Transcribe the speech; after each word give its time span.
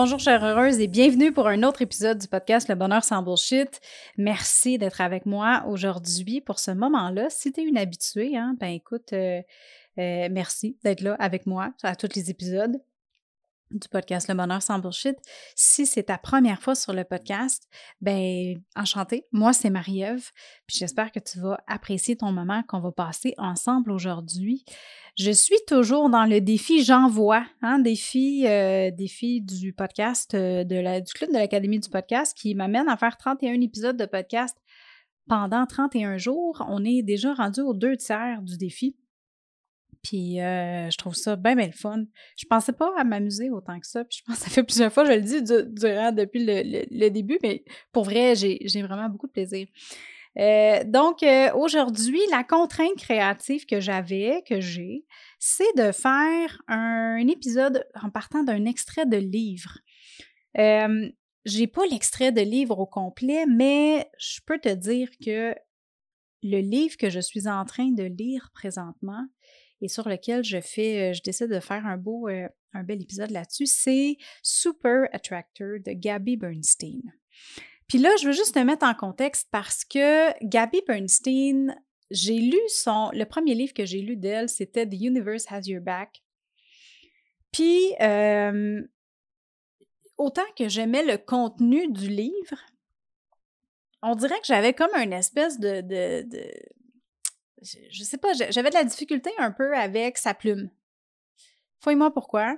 Bonjour 0.00 0.20
chère 0.20 0.44
heureuse 0.44 0.78
et 0.78 0.86
bienvenue 0.86 1.32
pour 1.32 1.48
un 1.48 1.64
autre 1.64 1.82
épisode 1.82 2.18
du 2.18 2.28
podcast 2.28 2.68
Le 2.68 2.76
bonheur 2.76 3.02
sans 3.02 3.20
bullshit. 3.20 3.80
Merci 4.16 4.78
d'être 4.78 5.00
avec 5.00 5.26
moi 5.26 5.64
aujourd'hui 5.66 6.40
pour 6.40 6.60
ce 6.60 6.70
moment-là. 6.70 7.28
Si 7.30 7.52
tu 7.52 7.62
es 7.62 7.64
une 7.64 7.76
habituée, 7.76 8.36
hein, 8.36 8.54
ben 8.60 8.68
écoute, 8.68 9.12
euh, 9.12 9.42
euh, 9.98 10.28
merci 10.30 10.76
d'être 10.84 11.00
là 11.00 11.16
avec 11.18 11.46
moi 11.46 11.72
à 11.82 11.96
tous 11.96 12.14
les 12.14 12.30
épisodes 12.30 12.76
du 13.70 13.88
podcast 13.88 14.28
Le 14.28 14.34
Bonheur 14.34 14.62
sans 14.62 14.78
Bullshit. 14.78 15.16
Si 15.54 15.86
c'est 15.86 16.04
ta 16.04 16.18
première 16.18 16.62
fois 16.62 16.74
sur 16.74 16.92
le 16.92 17.04
podcast, 17.04 17.68
ben 18.00 18.60
enchantée. 18.76 19.26
Moi, 19.32 19.52
c'est 19.52 19.70
Marie-Ève. 19.70 20.30
Puis 20.66 20.78
j'espère 20.78 21.12
que 21.12 21.20
tu 21.20 21.40
vas 21.40 21.58
apprécier 21.66 22.16
ton 22.16 22.32
moment 22.32 22.62
qu'on 22.68 22.80
va 22.80 22.92
passer 22.92 23.34
ensemble 23.38 23.90
aujourd'hui. 23.92 24.64
Je 25.16 25.30
suis 25.30 25.58
toujours 25.66 26.10
dans 26.10 26.24
le 26.24 26.40
défi 26.40 26.84
J'envoie, 26.84 27.44
hein, 27.62 27.78
défi, 27.80 28.46
euh, 28.46 28.90
défi 28.90 29.40
du 29.40 29.72
podcast, 29.72 30.34
euh, 30.34 30.64
du 30.64 31.12
club 31.12 31.30
de 31.30 31.38
l'Académie 31.38 31.80
du 31.80 31.88
podcast 31.88 32.36
qui 32.36 32.54
m'amène 32.54 32.88
à 32.88 32.96
faire 32.96 33.16
31 33.16 33.60
épisodes 33.60 33.96
de 33.96 34.06
podcast 34.06 34.56
pendant 35.28 35.66
31 35.66 36.18
jours. 36.18 36.64
On 36.68 36.84
est 36.84 37.02
déjà 37.02 37.34
rendu 37.34 37.60
aux 37.60 37.74
deux 37.74 37.96
tiers 37.96 38.42
du 38.42 38.56
défi. 38.56 38.96
Puis 40.08 40.40
euh, 40.40 40.88
je 40.90 40.96
trouve 40.96 41.14
ça 41.14 41.36
bien, 41.36 41.54
bien 41.54 41.66
le 41.66 41.72
fun. 41.72 42.04
Je 42.36 42.46
pensais 42.46 42.72
pas 42.72 42.90
à 42.96 43.04
m'amuser 43.04 43.50
autant 43.50 43.78
que 43.78 43.86
ça. 43.86 44.04
Puis 44.04 44.20
je 44.20 44.24
pense 44.24 44.38
que 44.38 44.44
ça 44.44 44.50
fait 44.50 44.62
plusieurs 44.62 44.90
fois, 44.90 45.04
je 45.04 45.12
le 45.12 45.20
dis 45.20 45.42
durant, 45.42 46.12
depuis 46.12 46.46
le, 46.46 47.08
début, 47.10 47.38
mais 47.42 47.62
pour 47.92 48.04
vrai, 48.04 48.34
j'ai 48.34 48.82
vraiment 48.82 49.10
beaucoup 49.10 49.26
de 49.26 49.32
plaisir. 49.32 49.66
Euh, 50.38 50.82
donc, 50.84 51.22
euh, 51.22 51.52
aujourd'hui, 51.54 52.20
la 52.30 52.42
contrainte 52.42 52.96
créative 52.96 53.66
que 53.66 53.80
j'avais, 53.80 54.42
que 54.48 54.60
j'ai, 54.60 55.04
c'est 55.38 55.76
de 55.76 55.92
faire 55.92 56.62
un, 56.68 57.18
épisode 57.28 57.84
en 58.00 58.08
partant 58.08 58.44
d'un 58.44 58.64
extrait 58.64 59.04
de 59.04 59.16
livre. 59.18 59.78
Euh, 60.58 61.10
j'ai 61.44 61.66
pas 61.66 61.84
l'extrait 61.90 62.32
de 62.32 62.40
livre 62.40 62.78
au 62.78 62.86
complet, 62.86 63.44
mais 63.46 64.08
je 64.18 64.40
peux 64.46 64.58
te 64.58 64.72
dire 64.72 65.10
que 65.22 65.54
le 66.42 66.60
livre 66.60 66.96
que 66.96 67.10
je 67.10 67.20
suis 67.20 67.48
en 67.48 67.64
train 67.64 67.90
de 67.90 68.04
lire 68.04 68.50
présentement, 68.54 69.26
et 69.80 69.88
sur 69.88 70.08
lequel 70.08 70.40
euh, 70.40 71.12
je 71.12 71.22
décide 71.22 71.48
de 71.48 71.60
faire 71.60 71.86
un 71.86 71.96
beau, 71.96 72.28
euh, 72.28 72.48
un 72.72 72.82
bel 72.82 73.00
épisode 73.00 73.30
là-dessus, 73.30 73.66
c'est 73.66 74.16
Super 74.42 75.08
Attractor 75.12 75.78
de 75.84 75.92
Gabby 75.92 76.36
Bernstein. 76.36 77.02
Puis 77.88 77.98
là, 77.98 78.10
je 78.20 78.26
veux 78.26 78.32
juste 78.32 78.54
te 78.54 78.58
mettre 78.58 78.84
en 78.84 78.94
contexte 78.94 79.48
parce 79.50 79.84
que 79.84 80.32
Gabby 80.44 80.82
Bernstein, 80.86 81.74
j'ai 82.10 82.38
lu 82.38 82.58
son, 82.68 83.10
le 83.12 83.24
premier 83.24 83.54
livre 83.54 83.72
que 83.72 83.86
j'ai 83.86 84.00
lu 84.00 84.16
d'elle, 84.16 84.48
c'était 84.48 84.86
The 84.86 85.00
Universe 85.00 85.46
Has 85.50 85.62
Your 85.66 85.82
Back. 85.82 86.22
Puis, 87.52 87.94
euh, 88.00 88.82
autant 90.18 90.42
que 90.56 90.68
j'aimais 90.68 91.04
le 91.04 91.16
contenu 91.16 91.90
du 91.90 92.08
livre, 92.08 92.58
on 94.02 94.14
dirait 94.14 94.38
que 94.40 94.46
j'avais 94.46 94.74
comme 94.74 94.94
une 94.94 95.12
espèce 95.12 95.58
de, 95.58 95.80
je, 97.62 98.02
sais 98.04 98.18
pas, 98.18 98.32
j'avais 98.32 98.70
de 98.70 98.74
la 98.74 98.84
difficulté 98.84 99.30
un 99.38 99.50
peu 99.50 99.76
avec 99.76 100.18
sa 100.18 100.34
plume. 100.34 100.70
Fouille-moi 101.80 102.12
pourquoi. 102.12 102.56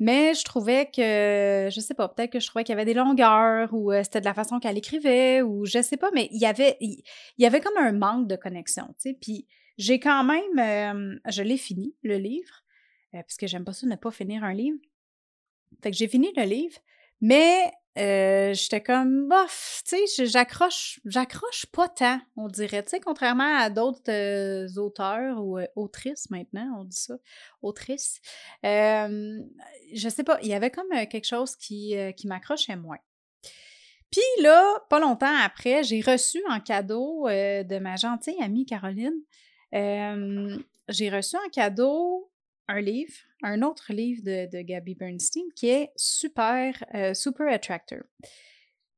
Mais 0.00 0.34
je 0.34 0.44
trouvais 0.44 0.86
que, 0.86 1.68
je 1.72 1.80
sais 1.80 1.94
pas, 1.94 2.08
peut-être 2.08 2.30
que 2.30 2.38
je 2.38 2.46
trouvais 2.46 2.62
qu'il 2.62 2.72
y 2.72 2.76
avait 2.78 2.84
des 2.84 2.94
longueurs 2.94 3.74
ou 3.74 3.90
euh, 3.90 4.04
c'était 4.04 4.20
de 4.20 4.26
la 4.26 4.34
façon 4.34 4.60
qu'elle 4.60 4.78
écrivait 4.78 5.42
ou 5.42 5.66
je 5.66 5.82
sais 5.82 5.96
pas, 5.96 6.10
mais 6.14 6.28
il 6.30 6.40
y 6.40 6.46
avait, 6.46 6.76
il, 6.80 7.02
y 7.36 7.46
avait 7.46 7.60
comme 7.60 7.76
un 7.76 7.90
manque 7.90 8.28
de 8.28 8.36
connexion, 8.36 8.86
tu 8.90 9.10
sais. 9.10 9.18
Puis 9.20 9.46
j'ai 9.76 9.98
quand 9.98 10.22
même, 10.22 11.20
je 11.28 11.42
l'ai 11.42 11.56
fini, 11.56 11.96
le 12.02 12.16
livre, 12.16 12.62
euh, 13.14 13.22
parce 13.22 13.36
que 13.36 13.46
j'aime 13.46 13.64
pas 13.64 13.72
ça 13.72 13.86
ne 13.86 13.96
pas 13.96 14.10
finir 14.10 14.44
un 14.44 14.54
livre. 14.54 14.78
Fait 15.82 15.90
que 15.90 15.96
j'ai 15.96 16.08
fini 16.08 16.32
le 16.36 16.44
livre, 16.44 16.78
mais 17.20 17.72
euh, 17.98 18.54
j'étais 18.54 18.80
comme 18.80 19.28
bof, 19.28 19.82
tu 19.84 19.96
sais, 20.06 20.26
j'accroche, 20.26 21.00
j'accroche 21.04 21.66
pas 21.66 21.88
tant, 21.88 22.20
on 22.36 22.46
dirait, 22.46 22.84
tu 22.84 22.90
sais, 22.90 23.00
contrairement 23.00 23.56
à 23.56 23.70
d'autres 23.70 24.10
euh, 24.10 24.68
auteurs 24.76 25.42
ou 25.44 25.58
euh, 25.58 25.66
autrices 25.74 26.30
maintenant, 26.30 26.78
on 26.78 26.84
dit 26.84 26.96
ça, 26.96 27.14
autrices. 27.60 28.20
je 28.62 30.08
sais 30.08 30.22
pas, 30.22 30.38
il 30.42 30.48
y 30.48 30.54
avait 30.54 30.70
comme 30.70 30.88
quelque 31.08 31.26
chose 31.26 31.56
qui, 31.56 31.94
qui 32.16 32.28
m'accrochait 32.28 32.76
moins. 32.76 32.98
Puis 34.10 34.22
là, 34.42 34.62
pas 34.88 35.00
longtemps 35.00 35.36
après, 35.44 35.82
j'ai 35.82 36.00
reçu 36.00 36.40
en 36.48 36.60
cadeau 36.60 37.26
de 37.28 37.78
ma 37.78 37.96
gentille 37.96 38.40
amie 38.40 38.64
Caroline, 38.64 39.22
j'ai 39.72 41.10
reçu 41.10 41.36
en 41.36 41.48
cadeau 41.50 42.30
un 42.68 42.80
livre, 42.80 43.14
un 43.42 43.62
autre 43.62 43.92
livre 43.92 44.22
de, 44.22 44.48
de 44.50 44.62
Gabby 44.62 44.94
Bernstein 44.94 45.44
qui 45.56 45.68
est 45.68 45.90
Super, 45.96 46.84
euh, 46.94 47.14
Super 47.14 47.48
Attractor. 47.52 48.02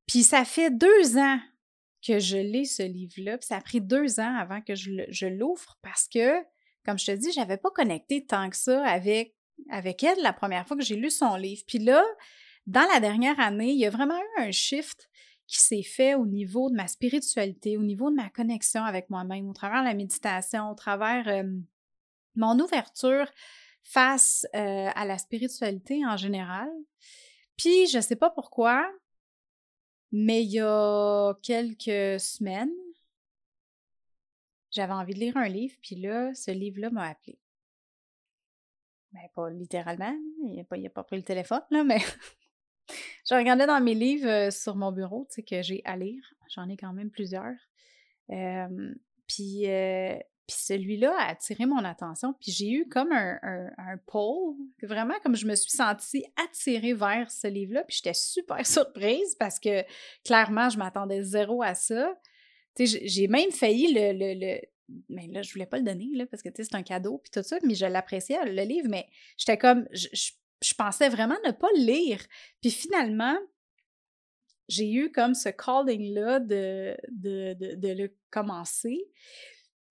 Puis 0.07 0.25
ça 0.25 0.45
fait 0.45 0.71
deux 0.71 1.17
ans 1.17 1.39
que 2.07 2.19
je 2.19 2.37
lis 2.37 2.67
ce 2.67 2.83
livre-là, 2.83 3.39
puis 3.39 3.47
ça 3.47 3.57
a 3.57 3.61
pris 3.61 3.81
deux 3.81 4.19
ans 4.19 4.35
avant 4.37 4.61
que 4.61 4.75
je, 4.75 5.27
l'ouvre 5.27 5.79
parce 5.83 6.09
que, 6.09 6.43
comme 6.85 6.99
je 6.99 7.07
te 7.07 7.13
dis, 7.13 7.31
j'avais 7.33 7.59
pas 7.59 7.71
connecté 7.71 8.27
tant 8.27 8.51
que 8.51 8.57
ça 8.57 8.85
avec, 8.85 9.37
avec 9.71 10.03
elle 10.03 10.21
la 10.23 10.33
première 10.33 10.67
fois 10.67 10.77
que 10.77 10.83
j'ai 10.83 10.97
lu 10.97 11.11
son 11.11 11.37
livre. 11.37 11.63
Puis 11.67 11.79
là, 11.79 12.03
dans 12.67 12.87
la 12.93 13.01
dernière 13.01 13.39
année, 13.39 13.71
il 13.71 13.79
y 13.79 13.87
a 13.87 13.91
vraiment 13.91 14.19
eu 14.19 14.43
un 14.43 14.51
shift 14.51 15.09
qui 15.47 15.61
s'est 15.61 15.83
fait 15.83 16.15
au 16.15 16.27
niveau 16.27 16.71
de 16.71 16.77
ma 16.77 16.89
spiritualité, 16.89 17.77
au 17.77 17.83
niveau 17.83 18.11
de 18.11 18.17
ma 18.17 18.31
connexion 18.31 18.83
avec 18.83 19.11
moi-même, 19.11 19.49
au 19.49 19.53
travers 19.53 19.83
de 19.83 19.89
la 19.89 19.95
méditation, 19.95 20.71
au 20.71 20.75
travers 20.75 21.29
euh, 21.29 21.43
mon 22.35 22.59
ouverture 22.59 23.27
face 23.83 24.47
euh, 24.55 24.89
à 24.95 25.05
la 25.05 25.19
spiritualité 25.19 26.05
en 26.07 26.17
général. 26.17 26.69
Puis, 27.57 27.87
je 27.89 27.99
ne 27.99 28.03
sais 28.03 28.17
pas 28.17 28.31
pourquoi, 28.31 28.91
mais 30.13 30.43
il 30.43 30.53
y 30.53 30.61
a 30.61 31.35
quelques 31.43 32.21
semaines, 32.21 32.73
j'avais 34.71 34.93
envie 34.93 35.15
de 35.15 35.19
lire 35.19 35.37
un 35.37 35.49
livre, 35.49 35.75
puis 35.83 35.97
là, 35.97 36.33
ce 36.35 36.51
livre-là 36.51 36.91
m'a 36.91 37.09
appelé. 37.09 37.39
Ben, 39.13 39.29
pas 39.35 39.51
littéralement, 39.51 40.17
il 40.45 40.57
n'a 40.57 40.65
pas, 40.65 40.77
pas, 40.89 41.03
pris 41.03 41.17
le 41.17 41.25
téléphone, 41.25 41.63
là, 41.71 41.83
mais 41.83 41.99
je 43.29 43.35
regardais 43.35 43.67
dans 43.67 43.81
mes 43.81 43.95
livres 43.95 44.29
euh, 44.29 44.51
sur 44.51 44.77
mon 44.77 44.93
bureau, 44.93 45.27
tu 45.29 45.37
sais, 45.37 45.43
que 45.43 45.63
j'ai 45.63 45.83
à 45.85 45.97
lire. 45.97 46.23
J'en 46.55 46.69
ai 46.69 46.77
quand 46.77 46.93
même 46.93 47.11
plusieurs. 47.11 47.57
Euh, 48.31 48.95
puis, 49.27 49.65
puis 50.51 50.59
celui-là 50.59 51.15
a 51.17 51.31
attiré 51.31 51.65
mon 51.65 51.85
attention. 51.85 52.35
Puis 52.41 52.51
j'ai 52.51 52.71
eu 52.71 52.89
comme 52.89 53.13
un, 53.13 53.97
pôle, 54.07 54.57
vraiment 54.83 55.15
comme 55.23 55.37
je 55.37 55.47
me 55.47 55.55
suis 55.55 55.71
sentie 55.71 56.25
attirée 56.45 56.93
vers 56.93 57.31
ce 57.31 57.47
livre-là. 57.47 57.85
Puis 57.85 57.99
j'étais 57.99 58.15
super 58.15 58.67
surprise 58.67 59.37
parce 59.39 59.61
que 59.61 59.85
clairement, 60.25 60.69
je 60.69 60.79
m'attendais 60.79 61.23
zéro 61.23 61.63
à 61.63 61.75
ça. 61.75 62.19
J'ai 62.79 63.29
même 63.29 63.53
failli 63.53 63.93
le, 63.93 64.61
mais 65.09 65.29
là, 65.29 65.43
je 65.43 65.53
voulais 65.53 65.67
pas 65.67 65.79
le 65.79 65.85
donner, 65.85 66.09
là, 66.15 66.27
parce 66.27 66.43
que, 66.43 66.49
c'est 66.53 66.75
un 66.75 66.83
cadeau, 66.83 67.19
puis 67.19 67.31
tout 67.31 67.47
ça, 67.47 67.59
mais 67.63 67.77
je 67.77 67.87
l'appréciais, 67.87 68.45
le 68.45 68.63
livre, 68.63 68.89
mais 68.91 69.07
j'étais 69.37 69.57
comme, 69.57 69.87
je, 69.93 70.75
pensais 70.77 71.09
vraiment 71.09 71.37
ne 71.47 71.53
pas 71.53 71.69
le 71.77 71.85
lire. 71.85 72.21
Puis 72.61 72.73
finalement, 72.73 73.37
j'ai 74.67 74.91
eu 74.91 75.13
comme 75.13 75.35
ce 75.35 75.49
calling-là 75.49 76.41
de, 76.41 76.97
de, 77.09 77.93
le 77.93 78.13
commencer. 78.31 78.99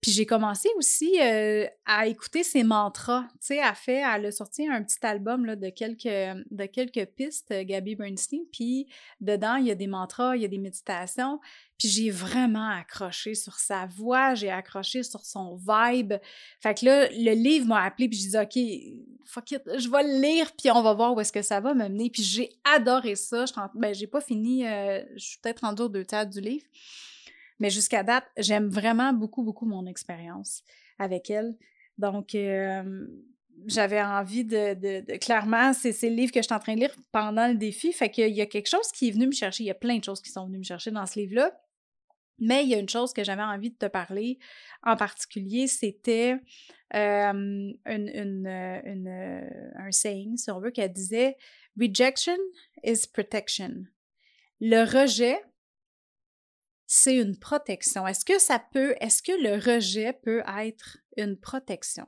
Puis 0.01 0.11
j'ai 0.11 0.25
commencé 0.25 0.69
aussi 0.77 1.19
euh, 1.21 1.67
à 1.85 2.07
écouter 2.07 2.43
ses 2.43 2.63
mantras. 2.63 3.23
Tu 3.33 3.47
sais, 3.47 3.57
elle 3.57 3.75
fait, 3.75 4.01
elle 4.01 4.27
a 4.27 4.31
sorti 4.31 4.65
un 4.65 4.81
petit 4.81 5.05
album 5.05 5.45
là, 5.45 5.57
de, 5.57 5.69
quelques, 5.69 6.03
de 6.03 6.65
quelques 6.67 7.05
pistes, 7.17 7.51
euh, 7.51 7.63
Gabby 7.65 7.95
Bernstein. 7.95 8.39
Puis 8.51 8.87
dedans, 9.19 9.55
il 9.55 9.67
y 9.67 9.71
a 9.71 9.75
des 9.75 9.87
mantras, 9.87 10.37
il 10.37 10.41
y 10.41 10.45
a 10.45 10.47
des 10.47 10.57
méditations. 10.57 11.41
Puis 11.77 11.89
j'ai 11.89 12.11
vraiment 12.11 12.69
accroché 12.69 13.35
sur 13.35 13.55
sa 13.55 13.87
voix, 13.87 14.35
j'ai 14.35 14.49
accroché 14.49 15.03
sur 15.03 15.25
son 15.25 15.57
vibe. 15.57 16.13
Fait 16.61 16.77
que 16.77 16.85
là, 16.85 17.09
le 17.09 17.33
livre 17.33 17.67
m'a 17.67 17.83
appelé, 17.83 18.07
puis 18.07 18.19
j'ai 18.19 18.29
dit, 18.29 18.37
OK, 18.37 19.25
fuck 19.25 19.51
it, 19.51 19.61
je 19.77 19.89
vais 19.89 20.03
le 20.03 20.21
lire, 20.21 20.51
puis 20.57 20.71
on 20.71 20.81
va 20.81 20.93
voir 20.93 21.13
où 21.13 21.19
est-ce 21.19 21.31
que 21.31 21.41
ça 21.41 21.59
va 21.59 21.73
m'amener. 21.73 22.09
Puis 22.09 22.23
j'ai 22.23 22.49
adoré 22.63 23.15
ça. 23.15 23.45
Je 23.45 23.53
ben, 23.75 23.93
j'ai 23.93 24.07
pas 24.07 24.21
fini, 24.21 24.65
euh, 24.65 25.01
je 25.15 25.25
suis 25.25 25.39
peut-être 25.39 25.61
rendue 25.61 25.83
aux 25.83 25.89
deux 25.89 26.05
tiers 26.05 26.25
du 26.25 26.39
livre. 26.39 26.65
Mais 27.59 27.69
jusqu'à 27.69 28.03
date, 28.03 28.25
j'aime 28.37 28.67
vraiment 28.67 29.13
beaucoup, 29.13 29.43
beaucoup 29.43 29.65
mon 29.65 29.85
expérience 29.85 30.63
avec 30.97 31.29
elle. 31.29 31.55
Donc, 31.97 32.35
euh, 32.35 33.05
j'avais 33.67 34.01
envie 34.01 34.45
de, 34.45 35.17
clairement, 35.17 35.73
c'est, 35.73 35.91
le 36.03 36.15
livre 36.15 36.31
que 36.31 36.39
je 36.39 36.45
suis 36.45 36.53
en 36.53 36.59
train 36.59 36.75
de 36.75 36.79
lire 36.79 36.95
pendant 37.11 37.47
le 37.47 37.55
défi. 37.55 37.91
Fait 37.91 38.09
qu'il 38.09 38.33
y 38.33 38.41
a 38.41 38.45
quelque 38.45 38.69
chose 38.69 38.91
qui 38.93 39.09
est 39.09 39.11
venu 39.11 39.27
me 39.27 39.31
chercher. 39.31 39.63
Il 39.63 39.67
y 39.67 39.71
a 39.71 39.75
plein 39.75 39.97
de 39.97 40.03
choses 40.03 40.21
qui 40.21 40.31
sont 40.31 40.45
venues 40.45 40.59
me 40.59 40.63
chercher 40.63 40.91
dans 40.91 41.05
ce 41.05 41.19
livre-là. 41.19 41.59
Mais 42.39 42.63
il 42.63 42.69
y 42.69 42.75
a 42.75 42.79
une 42.79 42.89
chose 42.89 43.11
que 43.11 43.23
j'avais 43.23 43.43
envie 43.43 43.71
de 43.71 43.75
te 43.75 43.87
parler 43.87 44.39
en 44.83 44.95
particulier, 44.95 45.67
c'était 45.67 46.37
euh, 46.95 47.73
une, 47.85 48.47
euh, 48.47 49.49
un 49.75 49.91
saying, 49.91 50.37
si 50.37 50.49
on 50.49 50.61
veut, 50.61 50.71
qu'elle 50.71 50.93
disait 50.93 51.35
Rejection 51.79 52.37
is 52.83 53.07
protection. 53.11 53.83
Le 54.61 54.83
rejet, 54.83 55.37
c'est 56.91 57.17
une 57.17 57.37
protection. 57.37 58.07
Est-ce 58.07 58.25
que 58.25 58.39
ça 58.39 58.57
peut, 58.57 58.95
est-ce 58.99 59.21
que 59.21 59.31
le 59.31 59.63
rejet 59.63 60.11
peut 60.11 60.41
être 60.59 60.97
une 61.17 61.37
protection? 61.37 62.07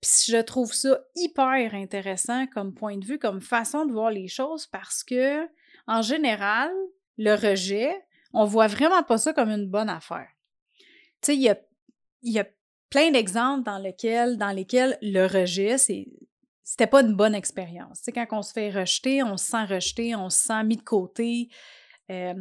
Puis 0.00 0.26
je 0.28 0.40
trouve 0.40 0.72
ça 0.72 1.00
hyper 1.16 1.74
intéressant 1.74 2.46
comme 2.46 2.72
point 2.72 2.96
de 2.96 3.04
vue, 3.04 3.18
comme 3.18 3.40
façon 3.40 3.86
de 3.86 3.92
voir 3.92 4.12
les 4.12 4.28
choses 4.28 4.68
parce 4.68 5.02
que, 5.02 5.48
en 5.88 6.00
général, 6.00 6.70
le 7.18 7.34
rejet, 7.34 7.92
on 8.32 8.44
voit 8.44 8.68
vraiment 8.68 9.02
pas 9.02 9.18
ça 9.18 9.32
comme 9.32 9.50
une 9.50 9.68
bonne 9.68 9.90
affaire. 9.90 10.28
Tu 11.20 11.32
sais, 11.32 11.34
il 11.34 11.42
y 11.42 11.48
a, 11.48 11.58
y 12.22 12.38
a 12.38 12.46
plein 12.88 13.10
d'exemples 13.10 13.64
dans 13.64 13.78
lesquels, 13.78 14.38
dans 14.38 14.52
lesquels 14.52 14.96
le 15.02 15.26
rejet, 15.26 15.76
c'est, 15.76 16.06
c'était 16.62 16.86
pas 16.86 17.02
une 17.02 17.16
bonne 17.16 17.34
expérience. 17.34 17.98
Sais, 17.98 18.12
quand 18.12 18.28
on 18.30 18.42
se 18.42 18.52
fait 18.52 18.70
rejeter, 18.70 19.24
on 19.24 19.36
se 19.36 19.46
sent 19.46 19.64
rejeté, 19.64 20.14
on 20.14 20.30
se 20.30 20.38
sent 20.38 20.62
mis 20.62 20.76
de 20.76 20.82
côté. 20.82 21.48
Euh, 22.10 22.34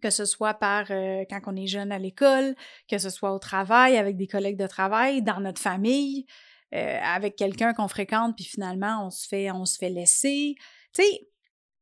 que 0.00 0.10
ce 0.10 0.24
soit 0.24 0.54
par 0.54 0.86
euh, 0.90 1.24
quand 1.28 1.40
on 1.46 1.56
est 1.56 1.66
jeune 1.66 1.92
à 1.92 1.98
l'école, 1.98 2.54
que 2.88 2.98
ce 2.98 3.10
soit 3.10 3.32
au 3.32 3.38
travail, 3.38 3.96
avec 3.96 4.16
des 4.16 4.26
collègues 4.26 4.58
de 4.58 4.66
travail, 4.66 5.22
dans 5.22 5.40
notre 5.40 5.60
famille, 5.60 6.26
euh, 6.74 6.98
avec 7.02 7.36
quelqu'un 7.36 7.72
qu'on 7.72 7.88
fréquente, 7.88 8.36
puis 8.36 8.44
finalement 8.44 9.06
on 9.06 9.10
se 9.10 9.26
fait, 9.26 9.50
on 9.50 9.64
se 9.64 9.78
fait 9.78 9.90
laisser. 9.90 10.54
Tu 10.94 11.02
sais, 11.02 11.28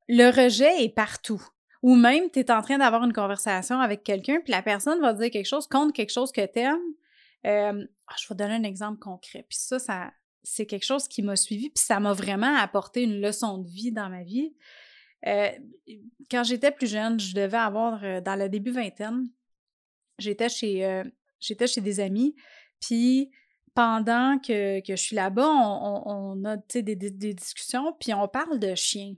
le 0.09 0.31
rejet 0.31 0.85
est 0.85 0.95
partout. 0.95 1.43
Ou 1.83 1.95
même, 1.95 2.31
tu 2.31 2.41
es 2.41 2.51
en 2.51 2.63
train 2.63 2.79
d'avoir 2.79 3.05
une 3.05 3.13
conversation 3.13 3.81
avec 3.81 4.03
quelqu'un, 4.03 4.41
puis 4.43 4.53
la 4.53 4.63
personne 4.63 5.01
va 5.01 5.13
dire 5.13 5.31
quelque 5.31 5.47
chose 5.47 5.67
contre 5.67 5.93
quelque 5.93 6.13
chose 6.13 6.33
que 6.33 6.45
tu 6.47 6.61
aimes. 6.61 7.85
Ah, 8.09 8.15
je 8.19 8.29
vais 8.29 8.35
donner 8.35 8.55
un 8.55 8.63
exemple 8.63 8.99
concret. 8.99 9.45
Puis 9.49 9.59
ça, 9.59 9.79
ça 9.79 10.11
c'est 10.47 10.67
quelque 10.67 10.85
chose 10.85 11.09
qui 11.09 11.23
m'a 11.23 11.35
suivi, 11.35 11.71
puis 11.71 11.83
ça 11.83 11.99
m'a 11.99 12.13
vraiment 12.13 12.55
apporté 12.57 13.03
une 13.03 13.21
leçon 13.21 13.59
de 13.59 13.69
vie 13.69 13.91
dans 13.91 14.09
ma 14.09 14.23
vie. 14.23 14.55
Euh, 15.27 15.51
quand 16.31 16.45
j'étais 16.45 16.71
plus 16.71 16.87
jeune, 16.87 17.19
je 17.19 17.35
devais 17.35 17.57
avoir, 17.57 18.03
euh, 18.05 18.21
dans 18.21 18.37
le 18.37 18.49
début 18.49 18.71
vingtaine, 18.71 19.29
j'étais 20.19 20.49
chez, 20.49 20.85
euh, 20.85 21.05
j'étais 21.41 21.67
chez 21.67 21.81
des 21.81 22.01
amis, 22.01 22.35
puis 22.81 23.31
pendant 23.75 24.39
que, 24.39 24.81
je 24.87 24.95
suis 24.95 25.17
là-bas, 25.17 25.47
on, 25.47 26.45
a 26.45 26.57
des, 26.57 26.97
des, 26.97 27.35
discussions, 27.35 27.95
puis 28.01 28.15
on 28.15 28.27
parle 28.27 28.59
de 28.59 28.75
chiens. 28.75 29.15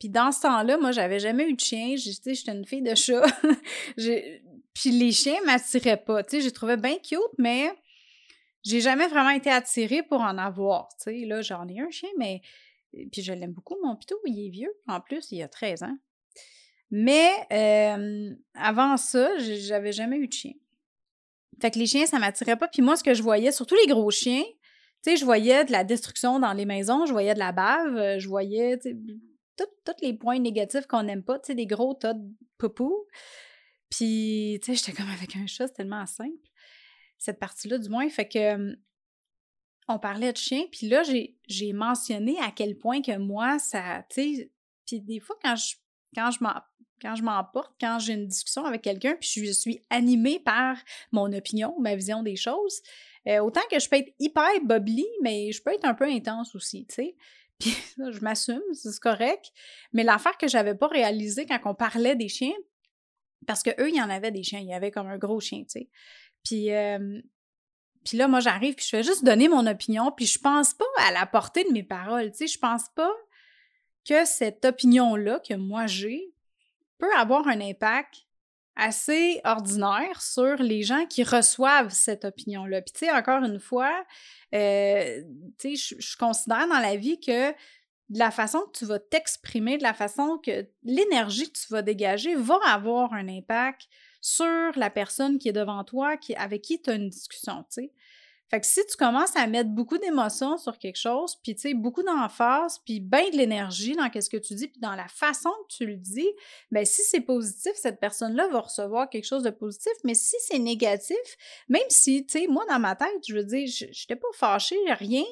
Puis 0.00 0.08
dans 0.08 0.32
ce 0.32 0.40
temps-là, 0.40 0.78
moi, 0.78 0.90
j'avais 0.90 1.20
jamais 1.20 1.48
eu 1.48 1.54
de 1.54 1.60
chien. 1.60 1.94
J'étais 1.96 2.32
une 2.50 2.66
fille 2.66 2.82
de 2.82 2.94
chat. 2.94 3.22
puis 4.74 4.90
les 4.90 5.12
chiens 5.12 5.38
m'attiraient 5.44 6.02
pas. 6.02 6.24
Tu 6.24 6.30
sais, 6.30 6.40
j'ai 6.40 6.50
trouvé 6.50 6.76
bien 6.76 6.96
cute, 6.96 7.20
mais 7.38 7.70
j'ai 8.64 8.80
jamais 8.80 9.06
vraiment 9.06 9.30
été 9.30 9.50
attirée 9.50 10.02
pour 10.02 10.22
en 10.22 10.38
avoir. 10.38 10.88
Là, 11.06 11.42
j'en 11.42 11.68
ai 11.68 11.80
un 11.80 11.90
chien, 11.90 12.08
mais 12.18 12.40
puis 12.92 13.22
je 13.22 13.32
l'aime 13.32 13.52
beaucoup, 13.52 13.76
mon 13.82 13.96
pitou, 13.96 14.16
il 14.26 14.46
est 14.46 14.50
vieux. 14.50 14.72
En 14.86 15.00
plus, 15.00 15.30
il 15.32 15.42
a 15.42 15.48
13 15.48 15.82
ans. 15.84 15.96
Mais 16.90 17.30
avant 18.54 18.96
ça, 18.96 19.36
j'avais 19.38 19.92
jamais 19.92 20.16
eu 20.16 20.26
de 20.26 20.32
chien. 20.32 20.54
Fait 21.60 21.70
que 21.70 21.78
les 21.78 21.86
chiens, 21.86 22.06
ça 22.06 22.18
m'attirait 22.18 22.56
pas. 22.56 22.68
Puis 22.68 22.82
moi, 22.82 22.96
ce 22.96 23.04
que 23.04 23.14
je 23.14 23.22
voyais, 23.22 23.52
surtout 23.52 23.74
les 23.74 23.86
gros 23.86 24.10
chiens, 24.10 24.44
tu 25.02 25.10
sais, 25.10 25.16
je 25.16 25.24
voyais 25.24 25.64
de 25.64 25.72
la 25.72 25.84
destruction 25.84 26.38
dans 26.40 26.52
les 26.52 26.66
maisons, 26.66 27.06
je 27.06 27.12
voyais 27.12 27.34
de 27.34 27.38
la 27.38 27.52
bave, 27.52 28.18
je 28.18 28.28
voyais 28.28 28.78
tous 28.78 29.92
les 30.02 30.14
points 30.14 30.38
négatifs 30.38 30.86
qu'on 30.86 31.02
n'aime 31.02 31.22
pas, 31.22 31.38
tu 31.38 31.48
sais, 31.48 31.54
des 31.54 31.66
gros 31.66 31.94
tas 31.94 32.14
de 32.14 32.26
poupou. 32.58 33.06
Puis, 33.90 34.58
tu 34.62 34.74
sais, 34.74 34.76
j'étais 34.76 34.92
comme 34.96 35.10
avec 35.10 35.36
un 35.36 35.46
chat, 35.46 35.66
c'est 35.66 35.74
tellement 35.74 36.06
simple, 36.06 36.48
cette 37.18 37.38
partie-là 37.38 37.78
du 37.78 37.88
moins. 37.88 38.08
Fait 38.08 38.28
que 38.28 38.76
on 39.88 39.98
parlait 39.98 40.32
de 40.32 40.38
chien, 40.38 40.64
puis 40.70 40.88
là, 40.88 41.02
j'ai 41.48 41.72
mentionné 41.72 42.38
à 42.40 42.50
quel 42.50 42.76
point 42.76 43.02
que 43.02 43.16
moi, 43.16 43.58
ça, 43.58 44.04
tu 44.08 44.36
sais, 44.36 44.50
puis 44.86 45.00
des 45.00 45.20
fois, 45.20 45.36
quand 45.42 45.56
je, 45.56 45.76
quand 47.00 47.22
m'emporte, 47.22 47.72
quand 47.80 47.98
j'ai 47.98 48.14
une 48.14 48.26
discussion 48.26 48.64
avec 48.64 48.82
quelqu'un, 48.82 49.16
puis 49.20 49.46
je 49.46 49.52
suis 49.52 49.82
animée 49.90 50.38
par 50.38 50.76
mon 51.12 51.32
opinion, 51.32 51.74
ma 51.80 51.96
vision 51.96 52.22
des 52.22 52.36
choses, 52.36 52.82
euh, 53.28 53.38
autant 53.38 53.60
que 53.70 53.78
je 53.78 53.88
peux 53.88 53.96
être 53.96 54.12
hyper 54.18 54.48
bubbly, 54.64 55.06
mais 55.22 55.52
je 55.52 55.62
peux 55.62 55.72
être 55.72 55.84
un 55.84 55.94
peu 55.94 56.04
intense 56.04 56.54
aussi, 56.54 56.86
tu 56.86 56.94
sais. 56.94 57.16
Puis 57.60 57.76
je 57.98 58.20
m'assume, 58.20 58.62
c'est 58.72 58.98
correct. 59.00 59.52
Mais 59.92 60.02
l'affaire 60.02 60.38
que 60.38 60.48
j'avais 60.48 60.74
pas 60.74 60.88
réalisée 60.88 61.44
quand 61.44 61.58
on 61.66 61.74
parlait 61.74 62.16
des 62.16 62.28
chiens, 62.28 62.54
parce 63.46 63.62
que 63.62 63.70
eux, 63.78 63.90
il 63.90 63.96
y 63.96 64.00
en 64.00 64.08
avait 64.08 64.30
des 64.30 64.42
chiens, 64.42 64.60
il 64.60 64.68
y 64.68 64.72
avait 64.72 64.90
comme 64.90 65.08
un 65.08 65.18
gros 65.18 65.40
chien, 65.40 65.60
tu 65.64 65.68
sais. 65.68 65.88
Puis 66.42 66.72
euh, 66.72 67.20
puis 68.04 68.16
là, 68.16 68.28
moi, 68.28 68.40
j'arrive, 68.40 68.74
puis 68.74 68.84
je 68.84 68.90
fais 68.90 69.02
juste 69.02 69.24
donner 69.24 69.48
mon 69.48 69.66
opinion, 69.66 70.10
puis 70.10 70.26
je 70.26 70.38
pense 70.38 70.74
pas 70.74 70.84
à 70.98 71.12
la 71.12 71.26
portée 71.26 71.64
de 71.64 71.72
mes 71.72 71.82
paroles, 71.82 72.30
tu 72.30 72.38
sais, 72.38 72.46
je 72.46 72.58
pense 72.58 72.88
pas 72.94 73.12
que 74.08 74.24
cette 74.24 74.64
opinion-là 74.64 75.40
que 75.40 75.54
moi 75.54 75.86
j'ai 75.86 76.32
peut 76.98 77.12
avoir 77.16 77.46
un 77.48 77.60
impact 77.60 78.26
assez 78.76 79.40
ordinaire 79.44 80.22
sur 80.22 80.56
les 80.56 80.82
gens 80.82 81.04
qui 81.06 81.22
reçoivent 81.22 81.90
cette 81.90 82.24
opinion-là. 82.24 82.80
Puis 82.82 82.92
tu 82.92 82.98
sais, 83.00 83.10
encore 83.10 83.42
une 83.44 83.58
fois, 83.58 84.04
euh, 84.54 85.22
tu 85.58 85.76
sais, 85.76 85.96
je, 85.98 86.16
considère 86.16 86.66
dans 86.68 86.78
la 86.78 86.96
vie 86.96 87.20
que 87.20 87.50
de 87.50 88.18
la 88.18 88.30
façon 88.30 88.60
que 88.60 88.78
tu 88.78 88.86
vas 88.86 88.98
t'exprimer, 88.98 89.76
de 89.76 89.82
la 89.82 89.94
façon 89.94 90.38
que 90.38 90.66
l'énergie 90.82 91.50
que 91.50 91.58
tu 91.58 91.68
vas 91.70 91.82
dégager 91.82 92.34
va 92.34 92.58
avoir 92.66 93.12
un 93.12 93.28
impact 93.28 93.82
sur 94.20 94.72
la 94.76 94.90
personne 94.90 95.38
qui 95.38 95.48
est 95.48 95.52
devant 95.52 95.84
toi, 95.84 96.16
qui, 96.16 96.34
avec 96.34 96.62
qui 96.62 96.80
tu 96.80 96.90
as 96.90 96.94
une 96.94 97.08
discussion. 97.08 97.64
Fait 98.50 98.60
que 98.60 98.66
si 98.66 98.84
tu 98.84 98.96
commences 98.96 99.36
à 99.36 99.46
mettre 99.46 99.70
beaucoup 99.70 99.96
d'émotions 99.96 100.58
sur 100.58 100.76
quelque 100.76 100.98
chose, 100.98 101.36
puis 101.36 101.54
beaucoup 101.74 102.02
d'emphase, 102.02 102.80
puis 102.84 102.98
bien 102.98 103.30
de 103.30 103.36
l'énergie 103.36 103.94
dans 103.94 104.10
ce 104.12 104.28
que 104.28 104.36
tu 104.38 104.54
dis, 104.54 104.66
puis 104.66 104.80
dans 104.80 104.96
la 104.96 105.06
façon 105.06 105.50
que 105.68 105.76
tu 105.76 105.86
le 105.86 105.96
dis, 105.96 106.28
bien 106.72 106.84
si 106.84 107.02
c'est 107.02 107.20
positif, 107.20 107.72
cette 107.76 108.00
personne-là 108.00 108.48
va 108.48 108.60
recevoir 108.60 109.08
quelque 109.08 109.26
chose 109.26 109.44
de 109.44 109.50
positif, 109.50 109.92
mais 110.02 110.14
si 110.14 110.34
c'est 110.40 110.58
négatif, 110.58 111.16
même 111.68 111.80
si, 111.88 112.26
tu 112.26 112.40
sais, 112.40 112.46
moi 112.48 112.64
dans 112.68 112.80
ma 112.80 112.96
tête, 112.96 113.22
je 113.28 113.36
veux 113.36 113.44
dire, 113.44 113.68
je 113.68 113.84
n'étais 113.84 114.16
pas 114.16 114.28
fâchée, 114.34 114.76
rien, 114.88 115.24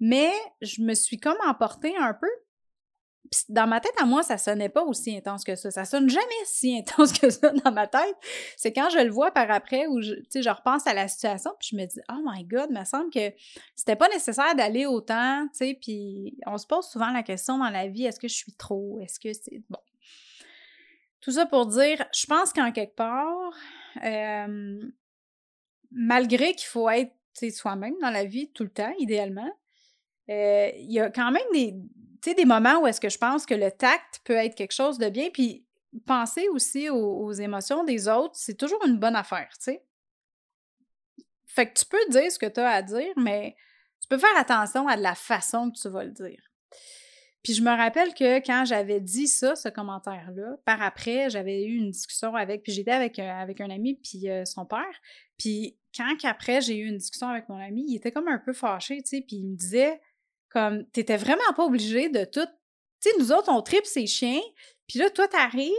mais 0.00 0.32
je 0.60 0.82
me 0.82 0.94
suis 0.94 1.18
comme 1.20 1.38
emportée 1.46 1.96
un 1.96 2.14
peu 2.14 2.30
dans 3.48 3.68
ma 3.68 3.80
tête, 3.80 3.92
à 4.00 4.06
moi, 4.06 4.22
ça 4.22 4.38
sonnait 4.38 4.68
pas 4.68 4.82
aussi 4.82 5.16
intense 5.16 5.44
que 5.44 5.54
ça. 5.54 5.70
Ça 5.70 5.84
sonne 5.84 6.10
jamais 6.10 6.26
si 6.44 6.76
intense 6.78 7.12
que 7.12 7.30
ça 7.30 7.50
dans 7.50 7.72
ma 7.72 7.86
tête. 7.86 8.16
C'est 8.56 8.72
quand 8.72 8.90
je 8.90 8.98
le 8.98 9.10
vois 9.10 9.30
par 9.30 9.50
après 9.50 9.86
où 9.86 10.00
je, 10.00 10.14
je 10.34 10.50
repense 10.50 10.86
à 10.86 10.94
la 10.94 11.06
situation 11.06 11.52
puis 11.58 11.68
je 11.72 11.76
me 11.76 11.86
dis, 11.86 12.00
oh 12.10 12.20
my 12.24 12.44
God, 12.44 12.66
il 12.70 12.78
me 12.78 12.84
semble 12.84 13.10
que 13.10 13.32
c'était 13.76 13.96
pas 13.96 14.08
nécessaire 14.08 14.54
d'aller 14.56 14.86
autant, 14.86 15.46
tu 15.52 15.58
sais. 15.58 15.78
Puis 15.80 16.38
on 16.46 16.58
se 16.58 16.66
pose 16.66 16.88
souvent 16.88 17.10
la 17.10 17.22
question 17.22 17.58
dans 17.58 17.70
la 17.70 17.86
vie, 17.86 18.04
est-ce 18.04 18.18
que 18.18 18.28
je 18.28 18.34
suis 18.34 18.52
trop? 18.52 19.00
Est-ce 19.00 19.20
que 19.20 19.32
c'est. 19.32 19.62
Bon. 19.70 19.80
Tout 21.20 21.32
ça 21.32 21.46
pour 21.46 21.66
dire, 21.66 22.04
je 22.14 22.26
pense 22.26 22.52
qu'en 22.52 22.72
quelque 22.72 22.96
part, 22.96 23.52
euh, 24.02 24.80
malgré 25.92 26.54
qu'il 26.54 26.66
faut 26.66 26.88
être 26.88 27.14
soi-même 27.52 27.94
dans 28.00 28.10
la 28.10 28.24
vie 28.24 28.50
tout 28.52 28.64
le 28.64 28.70
temps, 28.70 28.92
idéalement, 28.98 29.50
euh, 30.30 30.70
il 30.76 30.92
y 30.92 31.00
a 31.00 31.10
quand 31.10 31.30
même 31.30 31.42
des, 31.52 31.74
tu 32.22 32.30
sais, 32.30 32.34
des 32.34 32.44
moments 32.44 32.80
où 32.80 32.86
est-ce 32.86 33.00
que 33.00 33.08
je 33.08 33.18
pense 33.18 33.46
que 33.46 33.54
le 33.54 33.70
tact 33.70 34.20
peut 34.24 34.34
être 34.34 34.54
quelque 34.54 34.72
chose 34.72 34.98
de 34.98 35.08
bien, 35.08 35.30
puis 35.30 35.66
penser 36.06 36.48
aussi 36.48 36.88
aux, 36.88 37.32
émotions 37.32 37.84
des 37.84 38.08
autres, 38.08 38.34
c'est 38.34 38.56
toujours 38.56 38.84
une 38.86 38.98
bonne 38.98 39.16
affaire, 39.16 39.48
tu 39.54 39.72
sais. 39.72 39.84
Fait 41.46 41.66
que 41.66 41.78
tu 41.78 41.84
peux 41.84 42.10
dire 42.10 42.30
ce 42.30 42.38
que 42.38 42.46
tu 42.46 42.60
as 42.60 42.70
à 42.70 42.82
dire, 42.82 43.12
mais 43.16 43.56
tu 44.00 44.08
peux 44.08 44.18
faire 44.18 44.36
attention 44.36 44.86
à 44.86 44.96
la 44.96 45.14
façon 45.14 45.70
que 45.70 45.78
tu 45.78 45.88
vas 45.88 46.04
le 46.04 46.12
dire. 46.12 46.40
Puis 47.42 47.54
je 47.54 47.62
me 47.62 47.70
rappelle 47.70 48.14
que 48.14 48.38
quand 48.44 48.64
j'avais 48.66 49.00
dit 49.00 49.26
ça, 49.26 49.56
ce 49.56 49.68
commentaire-là, 49.68 50.58
par 50.64 50.82
après, 50.82 51.30
j'avais 51.30 51.64
eu 51.64 51.76
une 51.76 51.90
discussion 51.90 52.36
avec, 52.36 52.62
puis 52.62 52.72
j'étais 52.72 52.92
avec, 52.92 53.18
avec 53.18 53.60
un 53.60 53.70
ami, 53.70 53.96
puis 53.96 54.28
son 54.44 54.66
père. 54.66 55.00
Puis 55.38 55.78
quand 55.96 56.14
après 56.24 56.60
j'ai 56.60 56.76
eu 56.76 56.86
une 56.86 56.98
discussion 56.98 57.28
avec 57.28 57.48
mon 57.48 57.58
ami, 57.58 57.84
il 57.88 57.96
était 57.96 58.12
comme 58.12 58.28
un 58.28 58.38
peu 58.38 58.52
fâché, 58.52 59.02
tu 59.02 59.08
sais, 59.08 59.24
puis 59.26 59.36
il 59.36 59.48
me 59.48 59.56
disait 59.56 60.00
comme 60.50 60.84
t'étais 60.90 61.16
vraiment 61.16 61.52
pas 61.56 61.64
obligé 61.64 62.08
de 62.08 62.24
tout. 62.24 62.46
Tu 63.00 63.10
sais, 63.10 63.16
nous 63.18 63.32
autres, 63.32 63.50
on 63.50 63.62
tripe 63.62 63.86
ces 63.86 64.06
chiens, 64.06 64.40
puis 64.86 64.98
là, 64.98 65.08
toi, 65.10 65.26
t'arrives, 65.26 65.70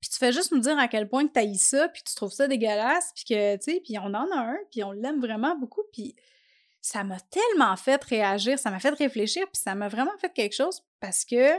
puis 0.00 0.10
tu 0.10 0.18
fais 0.18 0.32
juste 0.32 0.52
nous 0.52 0.60
dire 0.60 0.78
à 0.78 0.88
quel 0.88 1.08
point 1.08 1.26
que 1.26 1.32
t'haïs 1.32 1.58
ça, 1.58 1.88
puis 1.88 2.02
tu 2.02 2.14
trouves 2.14 2.32
ça 2.32 2.46
dégueulasse, 2.46 3.12
puis 3.14 3.24
que, 3.24 3.56
tu 3.56 3.62
sais, 3.62 3.80
puis 3.82 3.98
on 3.98 4.12
en 4.12 4.30
a 4.30 4.36
un, 4.36 4.58
puis 4.70 4.84
on 4.84 4.92
l'aime 4.92 5.20
vraiment 5.20 5.56
beaucoup, 5.56 5.82
puis 5.92 6.14
ça 6.82 7.02
m'a 7.04 7.18
tellement 7.18 7.74
fait 7.76 8.04
réagir, 8.04 8.58
ça 8.58 8.70
m'a 8.70 8.80
fait 8.80 8.90
réfléchir, 8.90 9.46
puis 9.50 9.62
ça 9.62 9.74
m'a 9.74 9.88
vraiment 9.88 10.16
fait 10.18 10.30
quelque 10.30 10.54
chose 10.54 10.82
parce 11.00 11.24
que 11.24 11.58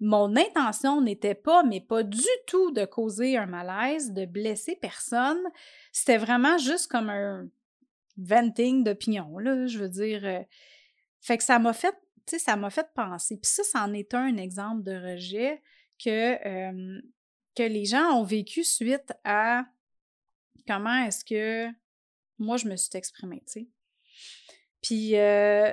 mon 0.00 0.34
intention 0.34 1.00
n'était 1.00 1.36
pas, 1.36 1.62
mais 1.62 1.80
pas 1.80 2.02
du 2.02 2.26
tout 2.46 2.72
de 2.72 2.84
causer 2.84 3.36
un 3.36 3.46
malaise, 3.46 4.12
de 4.12 4.24
blesser 4.24 4.74
personne. 4.74 5.40
C'était 5.92 6.16
vraiment 6.16 6.58
juste 6.58 6.90
comme 6.90 7.10
un 7.10 7.46
venting 8.16 8.84
d'opinion, 8.84 9.38
là, 9.38 9.66
je 9.66 9.78
veux 9.78 9.88
dire. 9.88 10.24
Euh. 10.24 10.42
Fait 11.20 11.36
que 11.36 11.44
ça 11.44 11.58
m'a 11.58 11.72
fait, 11.72 11.94
tu 12.26 12.36
sais, 12.36 12.38
ça 12.38 12.56
m'a 12.56 12.70
fait 12.70 12.86
penser. 12.94 13.36
Puis 13.36 13.50
ça, 13.50 13.62
c'en 13.64 13.92
est 13.92 14.14
un 14.14 14.36
exemple 14.36 14.82
de 14.82 14.92
rejet 14.92 15.62
que, 16.02 16.36
que 17.54 17.62
les 17.62 17.84
gens 17.84 18.18
ont 18.18 18.24
vécu 18.24 18.64
suite 18.64 19.12
à 19.24 19.66
comment 20.66 21.04
est-ce 21.04 21.24
que 21.24 21.70
moi, 22.38 22.56
je 22.56 22.66
me 22.68 22.76
suis 22.76 22.90
exprimée, 22.94 23.42
tu 23.46 23.52
sais. 23.52 23.68
Puis, 24.82 25.16
euh, 25.16 25.72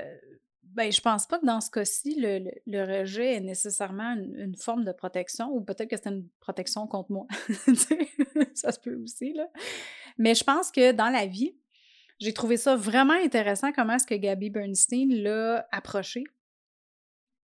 ben, 0.63 0.91
je 0.91 1.01
pense 1.01 1.25
pas 1.25 1.39
que 1.39 1.45
dans 1.45 1.61
ce 1.61 1.71
cas-ci, 1.71 2.15
le, 2.19 2.83
rejet 2.83 3.35
est 3.35 3.39
nécessairement 3.39 4.13
une, 4.13 4.55
forme 4.55 4.83
de 4.83 4.91
protection, 4.91 5.49
ou 5.51 5.61
peut-être 5.61 5.89
que 5.89 5.95
c'est 5.95 6.09
une 6.09 6.27
protection 6.39 6.85
contre 6.87 7.11
moi. 7.11 7.25
ça 8.53 8.71
se 8.71 8.79
peut 8.79 8.95
aussi, 9.01 9.33
là. 9.33 9.49
Mais 10.17 10.35
je 10.35 10.43
pense 10.43 10.71
que 10.71 10.91
dans 10.91 11.09
la 11.09 11.25
vie, 11.25 11.55
j'ai 12.19 12.33
trouvé 12.33 12.57
ça 12.57 12.75
vraiment 12.75 13.13
intéressant 13.13 13.71
comment 13.71 13.93
est-ce 13.93 14.07
que 14.07 14.15
Gabby 14.15 14.49
Bernstein 14.49 15.13
l'a 15.13 15.67
approché, 15.71 16.23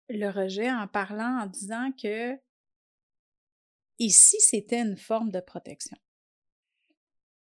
le 0.09 0.29
rejet, 0.29 0.71
en 0.71 0.87
parlant, 0.87 1.41
en 1.41 1.45
disant 1.45 1.91
que 1.91 2.35
si 3.99 4.39
c'était 4.39 4.81
une 4.81 4.97
forme 4.97 5.31
de 5.31 5.39
protection? 5.39 5.97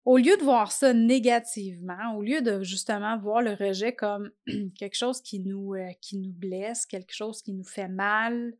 au 0.05 0.19
lieu 0.19 0.37
de 0.37 0.43
voir 0.43 0.71
ça 0.73 0.93
négativement, 0.93 2.15
au 2.17 2.23
lieu 2.23 2.43
de 2.43 2.63
justement 2.63 3.19
voir 3.19 3.41
le 3.43 3.55
rejet 3.55 3.95
comme 3.95 4.31
quelque 4.79 4.97
chose 4.97 5.21
qui 5.21 5.41
nous, 5.41 5.75
euh, 5.75 5.91
qui 6.01 6.19
nous 6.19 6.33
blesse, 6.33 6.87
quelque 6.87 7.15
chose 7.15 7.43
qui 7.43 7.53
nous 7.53 7.65
fait 7.65 7.89
mal, 7.89 8.53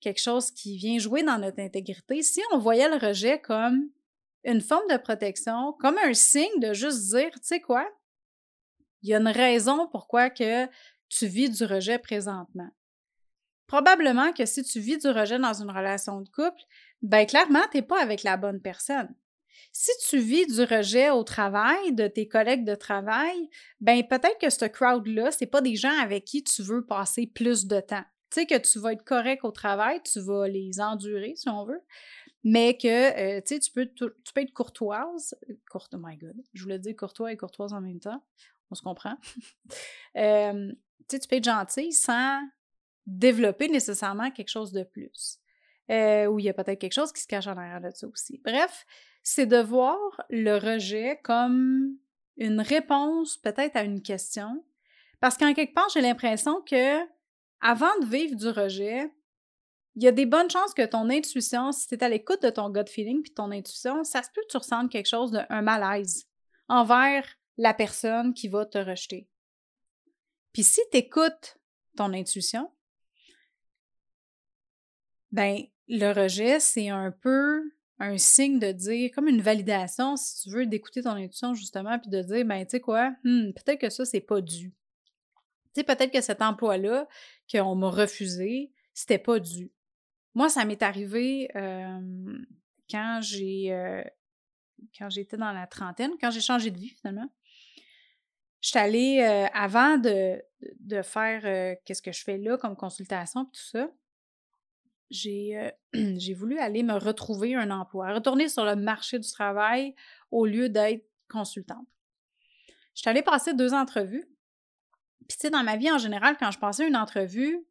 quelque 0.00 0.20
chose 0.20 0.50
qui 0.50 0.78
vient 0.78 0.98
jouer 0.98 1.22
dans 1.22 1.38
notre 1.38 1.60
intégrité, 1.60 2.22
si 2.22 2.40
on 2.52 2.58
voyait 2.58 2.88
le 2.88 3.06
rejet 3.06 3.40
comme 3.40 3.90
une 4.44 4.60
forme 4.60 4.88
de 4.90 4.96
protection, 4.96 5.74
comme 5.80 5.98
un 5.98 6.14
signe 6.14 6.60
de 6.60 6.72
juste 6.72 7.10
dire, 7.14 7.30
tu 7.32 7.40
sais 7.42 7.60
quoi, 7.60 7.86
il 9.02 9.10
y 9.10 9.14
a 9.14 9.18
une 9.18 9.28
raison 9.28 9.88
pourquoi 9.88 10.30
que 10.30 10.66
tu 11.08 11.26
vis 11.26 11.50
du 11.50 11.64
rejet 11.64 11.98
présentement. 11.98 12.68
Probablement 13.66 14.32
que 14.32 14.46
si 14.46 14.62
tu 14.62 14.80
vis 14.80 14.98
du 14.98 15.08
rejet 15.08 15.38
dans 15.38 15.62
une 15.62 15.70
relation 15.70 16.20
de 16.20 16.28
couple, 16.30 16.62
ben 17.02 17.26
clairement, 17.26 17.62
tu 17.70 17.76
n'es 17.76 17.82
pas 17.82 18.00
avec 18.00 18.22
la 18.22 18.36
bonne 18.36 18.60
personne. 18.60 19.14
Si 19.72 19.90
tu 20.08 20.18
vis 20.18 20.46
du 20.46 20.62
rejet 20.62 21.10
au 21.10 21.22
travail 21.22 21.92
de 21.92 22.08
tes 22.08 22.28
collègues 22.28 22.64
de 22.64 22.74
travail, 22.74 23.50
ben 23.80 24.02
peut-être 24.06 24.38
que 24.40 24.50
ce 24.50 24.64
crowd-là, 24.64 25.30
c'est 25.30 25.46
pas 25.46 25.60
des 25.60 25.76
gens 25.76 25.96
avec 26.00 26.24
qui 26.24 26.42
tu 26.42 26.62
veux 26.62 26.84
passer 26.84 27.26
plus 27.26 27.66
de 27.66 27.80
temps. 27.80 28.04
Tu 28.30 28.40
sais 28.40 28.46
que 28.46 28.58
tu 28.58 28.78
vas 28.78 28.92
être 28.92 29.04
correct 29.04 29.44
au 29.44 29.50
travail, 29.50 30.00
tu 30.02 30.20
vas 30.20 30.48
les 30.48 30.80
endurer 30.80 31.34
si 31.36 31.48
on 31.48 31.64
veut, 31.64 31.80
mais 32.44 32.76
que 32.76 33.38
euh, 33.38 33.40
tu 33.40 33.70
peux, 33.70 33.86
tu 33.86 34.32
peux 34.34 34.40
être 34.40 34.52
courtoise. 34.52 35.36
Courte, 35.70 35.94
oh 35.94 36.00
my 36.00 36.16
god, 36.16 36.36
je 36.54 36.62
voulais 36.62 36.78
dire 36.78 36.96
courtois 36.96 37.32
et 37.32 37.36
courtoise 37.36 37.72
en 37.72 37.80
même 37.80 38.00
temps. 38.00 38.22
On 38.70 38.74
se 38.74 38.82
comprend. 38.82 39.16
euh, 40.16 40.72
tu 41.08 41.18
tu 41.18 41.28
peux 41.28 41.36
être 41.36 41.44
gentil 41.44 41.92
sans 41.92 42.40
développer 43.06 43.68
nécessairement 43.68 44.30
quelque 44.30 44.50
chose 44.50 44.72
de 44.72 44.82
plus. 44.82 45.38
Euh, 45.90 46.26
ou 46.26 46.38
il 46.38 46.44
y 46.44 46.48
a 46.50 46.54
peut-être 46.54 46.78
quelque 46.78 46.92
chose 46.92 47.12
qui 47.12 47.22
se 47.22 47.26
cache 47.26 47.46
en 47.46 47.56
arrière 47.56 47.80
de 47.80 47.90
ça 47.90 48.06
aussi. 48.06 48.40
Bref, 48.44 48.86
c'est 49.22 49.46
de 49.46 49.56
voir 49.56 49.96
le 50.28 50.56
rejet 50.58 51.18
comme 51.24 51.96
une 52.36 52.60
réponse 52.60 53.38
peut-être 53.38 53.76
à 53.76 53.82
une 53.82 54.02
question. 54.02 54.64
Parce 55.20 55.38
qu'en 55.38 55.54
quelque 55.54 55.74
part, 55.74 55.88
j'ai 55.92 56.02
l'impression 56.02 56.60
que 56.60 57.00
avant 57.60 57.98
de 58.00 58.06
vivre 58.06 58.36
du 58.36 58.48
rejet, 58.48 59.10
il 59.98 60.04
y 60.04 60.06
a 60.06 60.12
des 60.12 60.26
bonnes 60.26 60.48
chances 60.48 60.74
que 60.74 60.86
ton 60.86 61.10
intuition, 61.10 61.72
si 61.72 61.88
tu 61.88 61.96
es 61.96 62.04
à 62.04 62.08
l'écoute 62.08 62.40
de 62.42 62.50
ton 62.50 62.70
gut 62.70 62.88
feeling 62.88 63.20
puis 63.20 63.32
ton 63.32 63.50
intuition, 63.50 64.04
ça 64.04 64.22
se 64.22 64.28
peut 64.32 64.42
que 64.42 64.52
tu 64.52 64.56
ressentes 64.56 64.92
quelque 64.92 65.08
chose 65.08 65.32
d'un 65.32 65.60
malaise 65.60 66.28
envers 66.68 67.26
la 67.56 67.74
personne 67.74 68.32
qui 68.32 68.46
va 68.46 68.64
te 68.64 68.78
rejeter. 68.78 69.28
Puis 70.52 70.62
si 70.62 70.80
tu 70.92 70.98
écoutes 70.98 71.58
ton 71.96 72.12
intuition, 72.12 72.70
ben 75.32 75.64
le 75.88 76.12
rejet, 76.12 76.60
c'est 76.60 76.90
un 76.90 77.10
peu 77.10 77.68
un 77.98 78.18
signe 78.18 78.60
de 78.60 78.70
dire, 78.70 79.10
comme 79.12 79.26
une 79.26 79.42
validation, 79.42 80.16
si 80.16 80.42
tu 80.42 80.50
veux, 80.50 80.66
d'écouter 80.66 81.02
ton 81.02 81.10
intuition 81.10 81.54
justement, 81.54 81.98
puis 81.98 82.08
de 82.08 82.22
dire, 82.22 82.44
ben, 82.44 82.64
tu 82.64 82.70
sais 82.70 82.80
quoi, 82.80 83.10
hmm, 83.24 83.50
peut-être 83.50 83.80
que 83.80 83.90
ça, 83.90 84.04
c'est 84.04 84.20
pas 84.20 84.40
dû. 84.40 84.70
Tu 84.70 85.80
sais, 85.80 85.82
peut-être 85.82 86.12
que 86.12 86.20
cet 86.20 86.40
emploi-là, 86.40 87.08
qu'on 87.50 87.74
m'a 87.74 87.90
refusé, 87.90 88.70
c'était 88.94 89.18
pas 89.18 89.40
dû. 89.40 89.72
Moi, 90.38 90.48
ça 90.48 90.64
m'est 90.64 90.82
arrivé 90.82 91.48
quand 92.90 93.18
j'ai. 93.20 94.04
quand 94.96 95.10
j'étais 95.10 95.36
dans 95.36 95.52
la 95.52 95.66
trentaine, 95.66 96.12
quand 96.20 96.30
j'ai 96.30 96.40
changé 96.40 96.70
de 96.70 96.78
vie 96.78 96.90
finalement. 96.90 97.28
Je 98.60 98.70
suis 98.70 98.78
allée, 98.78 99.20
avant 99.52 99.98
de, 99.98 100.40
de 100.80 101.02
faire 101.02 101.76
qu'est-ce 101.84 102.02
que 102.02 102.12
je 102.12 102.24
fais 102.24 102.38
là 102.38 102.56
comme 102.56 102.76
consultation, 102.76 103.44
tout 103.44 103.60
ça, 103.60 103.90
euh, 105.26 105.70
j'ai 105.92 106.34
voulu 106.34 106.58
aller 106.58 106.82
me 106.82 106.94
retrouver 106.94 107.54
un 107.54 107.70
emploi, 107.70 108.12
retourner 108.12 108.48
sur 108.48 108.64
le 108.64 108.76
marché 108.76 109.18
du 109.18 109.30
travail 109.30 109.94
au 110.30 110.46
lieu 110.46 110.68
d'être 110.68 111.06
consultante. 111.28 111.86
Je 112.94 113.02
suis 113.02 113.10
allée 113.10 113.22
passer 113.22 113.54
deux 113.54 113.74
entrevues. 113.74 114.28
Puis, 115.28 115.36
tu 115.36 115.42
sais, 115.42 115.50
dans 115.50 115.62
ma 115.62 115.76
vie 115.76 115.90
en 115.90 115.98
général, 115.98 116.36
quand 116.38 116.50
je 116.50 116.58
passais 116.58 116.86
une 116.86 116.96
entrevue, 116.96 117.64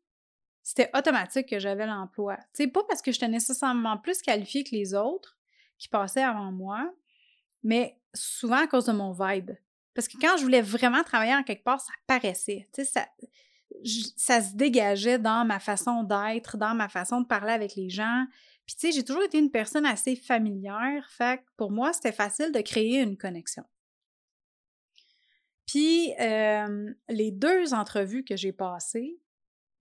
c'était 0.67 0.89
automatique 0.93 1.47
que 1.47 1.59
j'avais 1.59 1.86
l'emploi. 1.86 2.36
Tu 2.53 2.65
sais, 2.65 2.67
pas 2.67 2.83
parce 2.89 3.01
que 3.01 3.13
j'étais 3.13 3.29
nécessairement 3.29 3.97
plus 3.97 4.21
qualifiée 4.21 4.65
que 4.65 4.75
les 4.75 4.93
autres 4.93 5.38
qui 5.77 5.88
passaient 5.88 6.24
avant 6.24 6.51
moi, 6.51 6.93
mais 7.63 7.97
souvent 8.13 8.57
à 8.57 8.67
cause 8.67 8.83
de 8.83 8.91
mon 8.91 9.13
vibe. 9.13 9.51
Parce 9.93 10.09
que 10.09 10.17
quand 10.19 10.36
je 10.36 10.43
voulais 10.43 10.62
vraiment 10.62 11.03
travailler 11.03 11.33
en 11.33 11.43
quelque 11.43 11.63
part, 11.63 11.79
ça 11.79 11.93
paraissait. 12.05 12.67
Tu 12.74 12.83
sais, 12.83 12.86
ça, 12.86 13.07
ça 14.17 14.41
se 14.41 14.55
dégageait 14.55 15.19
dans 15.19 15.45
ma 15.45 15.62
façon 15.62 16.03
d'être, 16.03 16.57
dans 16.57 16.75
ma 16.75 16.89
façon 16.89 17.21
de 17.21 17.27
parler 17.27 17.53
avec 17.53 17.75
les 17.75 17.89
gens. 17.89 18.25
Puis 18.65 18.75
tu 18.75 18.88
sais, 18.88 18.91
j'ai 18.91 19.05
toujours 19.05 19.24
été 19.24 19.39
une 19.39 19.51
personne 19.51 19.86
assez 19.86 20.17
familière, 20.17 21.09
fait 21.12 21.38
que 21.38 21.43
pour 21.55 21.71
moi, 21.71 21.93
c'était 21.93 22.12
facile 22.12 22.51
de 22.51 22.59
créer 22.59 23.00
une 23.00 23.15
connexion. 23.15 23.63
Puis 25.65 26.13
euh, 26.19 26.93
les 27.07 27.31
deux 27.31 27.74
entrevues 27.74 28.25
que 28.25 28.36
j'ai 28.36 28.51
passées, 28.51 29.17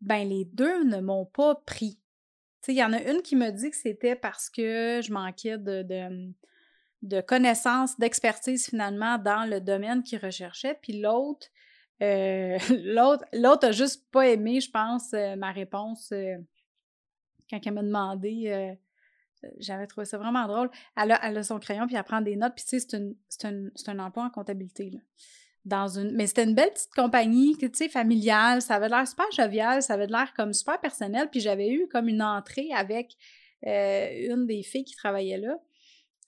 ben 0.01 0.29
les 0.29 0.45
deux 0.45 0.85
ne 0.85 1.01
m'ont 1.01 1.27
pas 1.27 1.55
pris. 1.55 1.99
Il 2.69 2.75
y 2.75 2.85
en 2.85 2.93
a 2.93 3.01
une 3.01 3.23
qui 3.23 3.37
me 3.37 3.51
dit 3.51 3.71
que 3.71 3.77
c'était 3.77 4.17
parce 4.17 4.51
que 4.51 5.01
je 5.03 5.13
manquais 5.13 5.57
de, 5.57 7.21
connaissances, 7.21 7.99
d'expertise 7.99 8.67
finalement 8.67 9.19
dans 9.19 9.49
le 9.49 9.61
domaine 9.61 10.03
qu'ils 10.03 10.19
recherchaient, 10.19 10.77
puis 10.83 11.01
l'autre, 11.01 11.47
euh, 12.03 12.59
l'autre, 12.85 13.25
l'autre 13.33 13.69
a 13.69 13.73
juste 13.73 14.11
pas 14.11 14.29
aimé, 14.29 14.61
je 14.61 14.71
pense, 14.71 15.13
euh, 15.15 15.37
ma 15.37 15.53
réponse 15.53 16.11
euh, 16.13 16.37
quand 17.49 17.61
elle 17.65 17.75
m'a 17.75 17.83
demandé. 17.83 18.77
j'avais 19.59 19.87
trouvé 19.87 20.05
ça 20.05 20.19
vraiment 20.19 20.49
drôle. 20.49 20.71
Elle 20.97 21.13
a, 21.13 21.21
elle 21.25 21.39
a, 21.39 21.43
son 21.45 21.61
crayon, 21.61 21.87
puis 21.87 21.95
elle 21.95 22.03
prend 22.03 22.21
des 22.21 22.35
notes. 22.35 22.55
Puis, 22.57 22.65
tu 22.65 22.81
sais, 22.81 22.87
c'est, 23.29 23.71
c'est 23.77 23.89
un 23.91 23.99
emploi 24.01 24.25
en 24.25 24.31
comptabilité. 24.31 24.91
Là. 24.91 24.99
Mais 25.67 26.27
c'était 26.27 26.45
une 26.45 26.55
belle 26.55 26.71
petite 26.71 26.95
compagnie, 26.95 27.57
tu 27.59 27.69
sais, 27.73 27.89
familiale. 27.89 28.63
Ça 28.63 28.77
avait 28.77 28.89
l'air 28.89 29.07
super 29.07 29.27
jovial, 29.33 29.83
ça 29.83 29.95
avait 29.95 30.07
l'air 30.07 30.33
comme 30.35 30.53
super 30.53 30.81
personnel. 30.81 31.29
Puis, 31.31 31.41
j'avais 31.41 31.69
eu 31.69 31.89
comme 31.89 32.09
une 32.09 32.23
entrée 32.23 32.71
avec 32.75 33.17
une 33.63 34.47
des 34.47 34.63
filles 34.63 34.85
qui 34.85 34.95
travaillait 34.95 35.39
là 35.39 35.59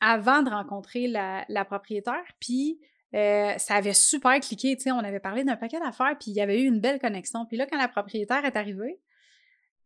avant 0.00 0.42
de 0.42 0.50
rencontrer 0.50 1.06
la, 1.06 1.44
la 1.48 1.64
propriétaire. 1.64 2.24
Puis, 2.40 2.78
euh, 3.14 3.54
ça 3.56 3.76
avait 3.76 3.94
super 3.94 4.38
cliqué, 4.40 4.76
tu 4.76 4.84
sais, 4.84 4.92
on 4.92 4.98
avait 4.98 5.20
parlé 5.20 5.42
d'un 5.42 5.56
paquet 5.56 5.80
d'affaires, 5.80 6.14
puis 6.20 6.30
il 6.30 6.34
y 6.34 6.40
avait 6.40 6.60
eu 6.60 6.66
une 6.66 6.80
belle 6.80 6.98
connexion. 6.98 7.46
Puis 7.46 7.56
là, 7.56 7.66
quand 7.66 7.78
la 7.78 7.88
propriétaire 7.88 8.44
est 8.44 8.56
arrivée, 8.56 9.00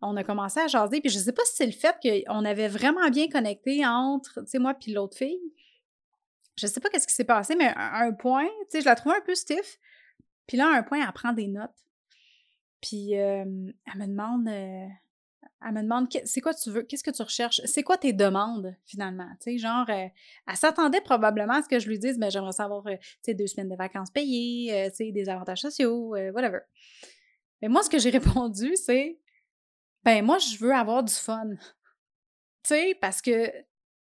on 0.00 0.16
a 0.16 0.24
commencé 0.24 0.58
à 0.58 0.66
jaser, 0.66 1.00
puis 1.00 1.10
je 1.10 1.18
sais 1.18 1.32
pas 1.32 1.44
si 1.44 1.54
c'est 1.54 1.66
le 1.66 1.72
fait 1.72 1.94
qu'on 2.02 2.44
avait 2.44 2.66
vraiment 2.66 3.08
bien 3.10 3.28
connecté 3.28 3.86
entre, 3.86 4.40
tu 4.40 4.50
sais, 4.50 4.58
moi 4.58 4.74
puis 4.74 4.92
l'autre 4.92 5.16
fille. 5.16 5.40
Je 6.56 6.66
sais 6.66 6.80
pas 6.80 6.88
qu'est-ce 6.90 7.06
qui 7.06 7.14
s'est 7.14 7.24
passé, 7.24 7.54
mais 7.56 7.72
à 7.74 8.00
un 8.00 8.12
point, 8.12 8.46
tu 8.46 8.66
sais, 8.70 8.80
je 8.80 8.86
la 8.86 8.94
trouvais 8.94 9.16
un 9.16 9.22
peu 9.22 9.34
stiff. 9.34 9.78
Puis 10.46 10.56
là, 10.56 10.68
à 10.68 10.76
un 10.78 10.82
point, 10.82 11.04
elle 11.04 11.12
prend 11.12 11.32
des 11.32 11.48
notes. 11.48 11.70
Puis 12.80 13.12
elle 13.12 13.46
me 13.46 14.06
demande, 14.06 14.48
elle 14.48 15.72
me 15.72 15.82
demande, 15.82 16.08
c'est 16.24 16.40
quoi 16.40 16.52
tu 16.52 16.70
veux, 16.70 16.82
qu'est-ce 16.82 17.04
que 17.04 17.10
tu 17.10 17.22
recherches, 17.22 17.60
c'est 17.64 17.82
quoi 17.82 17.96
tes 17.96 18.12
demandes 18.12 18.74
finalement, 18.84 19.28
tu 19.40 19.52
sais, 19.52 19.58
genre, 19.58 19.88
elle 19.88 20.10
s'attendait 20.54 21.00
probablement 21.00 21.54
à 21.54 21.62
ce 21.62 21.68
que 21.68 21.78
je 21.78 21.88
lui 21.88 21.98
dise, 21.98 22.18
ben 22.18 22.30
j'aimerais 22.30 22.52
savoir, 22.52 22.82
tu 22.84 22.98
sais, 23.22 23.34
deux 23.34 23.46
semaines 23.46 23.68
de 23.68 23.76
vacances 23.76 24.10
payées, 24.10 24.90
tu 24.90 24.96
sais, 24.96 25.12
des 25.12 25.28
avantages 25.28 25.60
sociaux, 25.60 26.08
whatever. 26.34 26.60
Mais 27.60 27.68
moi, 27.68 27.82
ce 27.82 27.90
que 27.90 27.98
j'ai 27.98 28.10
répondu, 28.18 28.74
c'est, 28.76 29.20
ben 30.02 30.24
moi, 30.24 30.38
je 30.38 30.58
veux 30.58 30.74
avoir 30.74 31.04
du 31.04 31.14
fun. 31.14 31.50
Tu 31.50 31.60
sais, 32.64 32.98
parce 33.00 33.22
que 33.22 33.48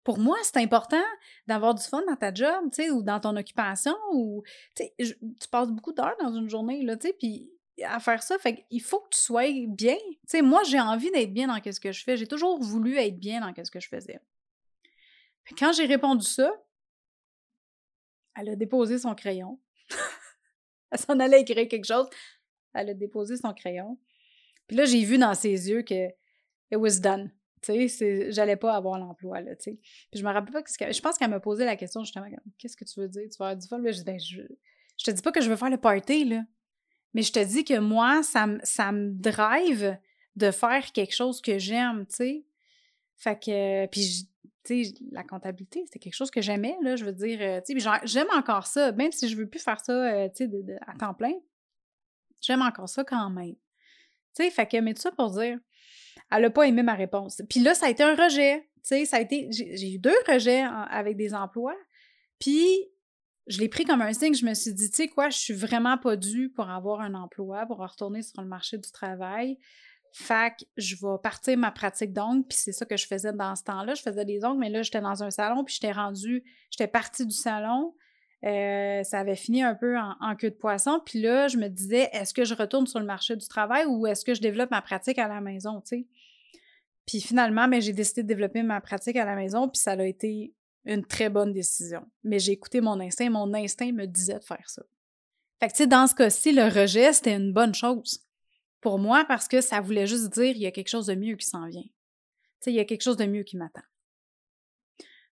pour 0.06 0.20
moi, 0.20 0.38
c'est 0.44 0.58
important 0.58 1.04
d'avoir 1.48 1.74
du 1.74 1.84
fun 1.84 2.04
dans 2.08 2.16
ta 2.16 2.32
job, 2.32 2.70
tu 2.72 2.84
sais, 2.84 2.92
ou 2.92 3.02
dans 3.02 3.20
ton 3.20 3.36
occupation, 3.36 3.96
ou, 4.14 4.44
tu 4.76 5.48
passes 5.52 5.72
beaucoup 5.72 5.94
d'heures 5.94 6.16
dans 6.22 6.32
une 6.32 6.48
journée, 6.48 6.84
là, 6.84 6.96
tu 6.96 7.08
sais, 7.08 7.14
puis 7.14 7.52
à 7.84 8.00
faire 8.00 8.22
ça, 8.22 8.38
fait 8.38 8.64
qu'il 8.70 8.82
faut 8.84 9.00
que 9.00 9.10
tu 9.10 9.20
sois 9.20 9.52
bien. 9.68 9.98
Tu 9.98 10.18
sais, 10.28 10.42
moi, 10.44 10.62
j'ai 10.64 10.80
envie 10.80 11.12
d'être 11.12 11.34
bien 11.34 11.48
dans 11.48 11.60
ce 11.60 11.80
que 11.80 11.92
je 11.92 12.04
fais. 12.04 12.16
J'ai 12.16 12.28
toujours 12.28 12.62
voulu 12.62 12.98
être 12.98 13.20
bien 13.20 13.42
dans 13.42 13.52
ce 13.66 13.70
que 13.70 13.82
je 13.82 13.90
faisais. 13.90 14.20
Quand 15.58 15.74
j'ai 15.74 15.86
répondu 15.86 16.26
ça, 16.26 16.54
elle 18.38 18.50
a 18.50 18.56
déposé 18.56 18.98
son 19.00 19.14
crayon. 19.14 19.60
elle 20.92 21.00
s'en 21.00 21.20
allait 21.20 21.42
écrire 21.42 21.68
quelque 21.68 21.86
chose. 21.86 22.08
Elle 22.74 22.92
a 22.92 22.94
déposé 22.94 23.36
son 23.38 23.54
crayon. 23.54 24.00
Puis 24.68 24.78
là, 24.78 24.86
j'ai 24.86 25.04
vu 25.04 25.18
dans 25.18 25.34
ses 25.34 25.70
yeux 25.70 25.82
que 25.82 26.08
it 26.72 26.78
was 26.78 27.00
done. 27.02 27.32
J'allais 28.30 28.56
pas 28.56 28.76
avoir 28.76 29.00
l'emploi, 29.00 29.42
là, 29.42 29.56
tu 29.56 29.64
sais. 29.64 29.80
Puis 30.12 30.20
je 30.20 30.24
me 30.24 30.32
rappelle 30.32 30.54
pas 30.54 30.64
que 30.64 30.70
je 30.72 31.02
pense 31.02 31.18
qu'elle 31.18 31.30
m'a 31.30 31.40
posé 31.40 31.66
la 31.66 31.76
question 31.76 32.04
justement, 32.04 32.28
qu'est-ce 32.58 32.78
que 32.78 32.86
tu 32.86 33.00
veux 33.00 33.08
dire? 33.08 33.24
Tu 33.24 33.38
vas 33.38 33.50
avoir 33.50 33.58
du 33.58 33.68
fun? 33.68 33.80
ben, 33.80 34.20
je 34.20 35.04
te 35.04 35.12
dis 35.12 35.22
pas 35.22 35.32
que 35.32 35.42
je 35.42 35.50
veux 35.50 35.56
faire 35.56 35.70
le 35.70 35.78
party, 35.78 36.26
là. 36.26 36.44
Mais 37.14 37.22
je 37.22 37.32
te 37.32 37.44
dis 37.44 37.64
que 37.64 37.80
moi, 37.80 38.24
ça, 38.24 38.46
ça 38.64 38.92
me 38.92 39.12
drive 39.12 39.98
de 40.36 40.52
faire 40.52 40.92
quelque 40.92 41.14
chose 41.14 41.42
que 41.42 41.58
j'aime, 41.58 42.06
tu 42.08 42.16
sais. 42.16 42.46
Fait 43.16 43.40
que, 43.40 43.86
puis, 43.88 44.28
tu 44.66 44.84
sais, 44.84 44.94
la 45.12 45.24
comptabilité, 45.24 45.84
c'était 45.86 46.00
quelque 46.00 46.16
chose 46.16 46.32
que 46.32 46.42
j'aimais, 46.42 46.76
là, 46.82 46.96
je 46.96 47.06
veux 47.06 47.14
dire, 47.14 47.40
euh, 47.42 47.62
tu 47.66 47.80
sais, 47.80 48.00
j'aime 48.04 48.28
encore 48.36 48.68
ça, 48.68 48.92
même 48.92 49.12
si 49.12 49.30
je 49.30 49.38
veux 49.38 49.48
plus 49.48 49.64
faire 49.64 49.80
ça, 49.80 49.94
euh, 49.94 50.30
tu 50.36 50.46
sais, 50.46 50.78
à 50.86 50.94
temps 50.98 51.14
plein, 51.14 51.34
j'aime 52.42 52.62
encore 52.62 52.90
ça 52.90 53.04
quand 53.06 53.30
même. 53.30 53.56
Tu 54.36 54.44
sais, 54.44 54.52
fait 54.52 54.68
que, 54.68 54.78
mais 54.78 54.94
tout 54.94 55.02
ça 55.02 55.12
pour 55.12 55.32
dire, 55.32 55.58
elle 56.32 56.42
n'a 56.42 56.50
pas 56.50 56.64
aimé 56.64 56.84
ma 56.84 56.96
réponse. 56.96 57.42
Puis 57.50 57.60
là, 57.60 57.74
ça 57.74 57.88
a 57.88 57.90
été 57.90 58.04
un 58.04 58.16
rejet. 58.16 58.62
Tu 58.78 58.82
sais, 58.84 59.06
ça 59.06 59.18
a 59.18 59.22
été. 59.22 59.48
J'ai 59.52 59.94
eu 59.94 60.00
deux 60.00 60.16
rejets 60.28 60.64
avec 60.90 61.18
des 61.18 61.34
emplois. 61.34 61.76
Puis 62.40 62.68
je 63.48 63.60
l'ai 63.60 63.70
pris 63.70 63.86
comme 63.86 64.02
un 64.02 64.14
signe. 64.14 64.34
Je 64.34 64.46
me 64.46 64.54
suis 64.54 64.74
dit, 64.74 64.90
tu 64.90 64.96
sais 64.96 65.08
quoi, 65.08 65.30
je 65.30 65.38
suis 65.38 65.54
vraiment 65.54 65.98
pas 65.98 66.16
due 66.16 66.50
pour 66.50 66.70
avoir 66.70 67.02
un 67.02 67.14
emploi, 67.14 67.66
pour 67.66 67.78
retourner 67.78 68.22
sur 68.22 68.42
le 68.42 68.48
marché 68.48 68.78
du 68.78 68.92
travail. 68.92 69.58
Fait 70.12 70.54
que 70.58 70.66
je 70.78 70.96
vais 70.96 71.18
partir 71.22 71.58
ma 71.58 71.72
pratique 71.72 72.14
d'ongles, 72.14 72.46
puis 72.48 72.58
c'est 72.58 72.72
ça 72.72 72.86
que 72.86 72.96
je 72.96 73.06
faisais 73.06 73.34
dans 73.34 73.54
ce 73.56 73.64
temps-là. 73.64 73.96
Je 73.96 74.02
faisais 74.02 74.24
des 74.24 74.46
ongles, 74.46 74.60
mais 74.60 74.70
là, 74.70 74.82
j'étais 74.82 75.02
dans 75.02 75.24
un 75.24 75.30
salon, 75.30 75.66
puis 75.66 75.76
j'étais 75.76 75.92
rendue, 75.92 76.42
j'étais 76.72 76.88
partie 76.88 77.26
du 77.26 77.36
salon. 77.36 77.94
Euh, 78.46 79.04
ça 79.04 79.20
avait 79.20 79.36
fini 79.36 79.64
un 79.64 79.76
peu 79.76 79.98
en, 79.98 80.36
queue 80.36 80.52
de 80.52 80.56
poisson. 80.56 81.02
Puis 81.06 81.20
là, 81.22 81.48
je 81.48 81.58
me 81.58 81.68
disais, 81.68 82.10
est-ce 82.14 82.34
que 82.34 82.46
je 82.46 82.54
retourne 82.54 82.88
sur 82.88 83.00
le 83.00 83.06
marché 83.06 83.36
du 83.36 83.48
travail 83.48 83.86
ou 83.88 84.08
est-ce 84.08 84.24
que 84.24 84.34
je 84.34 84.42
développe 84.42 84.72
ma 84.72 84.82
pratique 84.82 85.18
à 85.18 85.28
la 85.28 85.42
maison, 85.42 85.82
tu 85.82 85.98
sais? 85.98 86.08
Puis 87.06 87.22
finalement, 87.22 87.68
ben, 87.68 87.82
j'ai 87.82 87.94
décidé 87.94 88.24
de 88.24 88.28
développer 88.28 88.64
ma 88.64 88.82
pratique 88.82 89.16
à 89.16 89.26
la 89.26 89.36
maison, 89.36 89.70
puis 89.70 89.80
ça 89.80 89.92
a 89.92 90.04
été 90.04 90.54
une 90.86 91.06
très 91.06 91.30
bonne 91.30 91.54
décision. 91.54 92.06
Mais 92.24 92.40
j'ai 92.40 92.54
écouté 92.54 92.82
mon 92.82 93.00
instinct, 93.00 93.30
mon 93.30 93.54
instinct 93.54 93.92
me 93.92 94.06
disait 94.06 94.40
de 94.40 94.44
faire 94.44 94.70
ça. 94.70 94.84
Fait 95.60 95.68
que, 95.68 95.74
tu 95.74 95.78
sais, 95.78 95.88
dans 95.88 96.08
ce 96.08 96.16
cas-ci, 96.16 96.52
le 96.52 96.66
rejet, 96.66 97.14
c'était 97.14 97.36
une 97.36 97.54
bonne 97.54 97.74
chose 97.74 98.26
pour 98.82 99.00
moi 99.00 99.26
parce 99.28 99.48
que 99.48 99.62
ça 99.62 99.82
voulait 99.82 100.08
juste 100.08 100.34
dire 100.34 100.56
il 100.56 100.62
y 100.62 100.68
a 100.68 100.72
quelque 100.72 100.90
chose 100.90 101.08
de 101.08 101.16
mieux 101.16 101.36
qui 101.36 101.48
s'en 101.48 101.68
vient. 101.68 101.82
Tu 101.82 101.90
sais, 102.60 102.72
il 102.72 102.76
y 102.76 102.80
a 102.80 102.86
quelque 102.86 103.02
chose 103.02 103.18
de 103.18 103.26
mieux 103.26 103.44
qui 103.44 103.58
m'attend. 103.58 103.82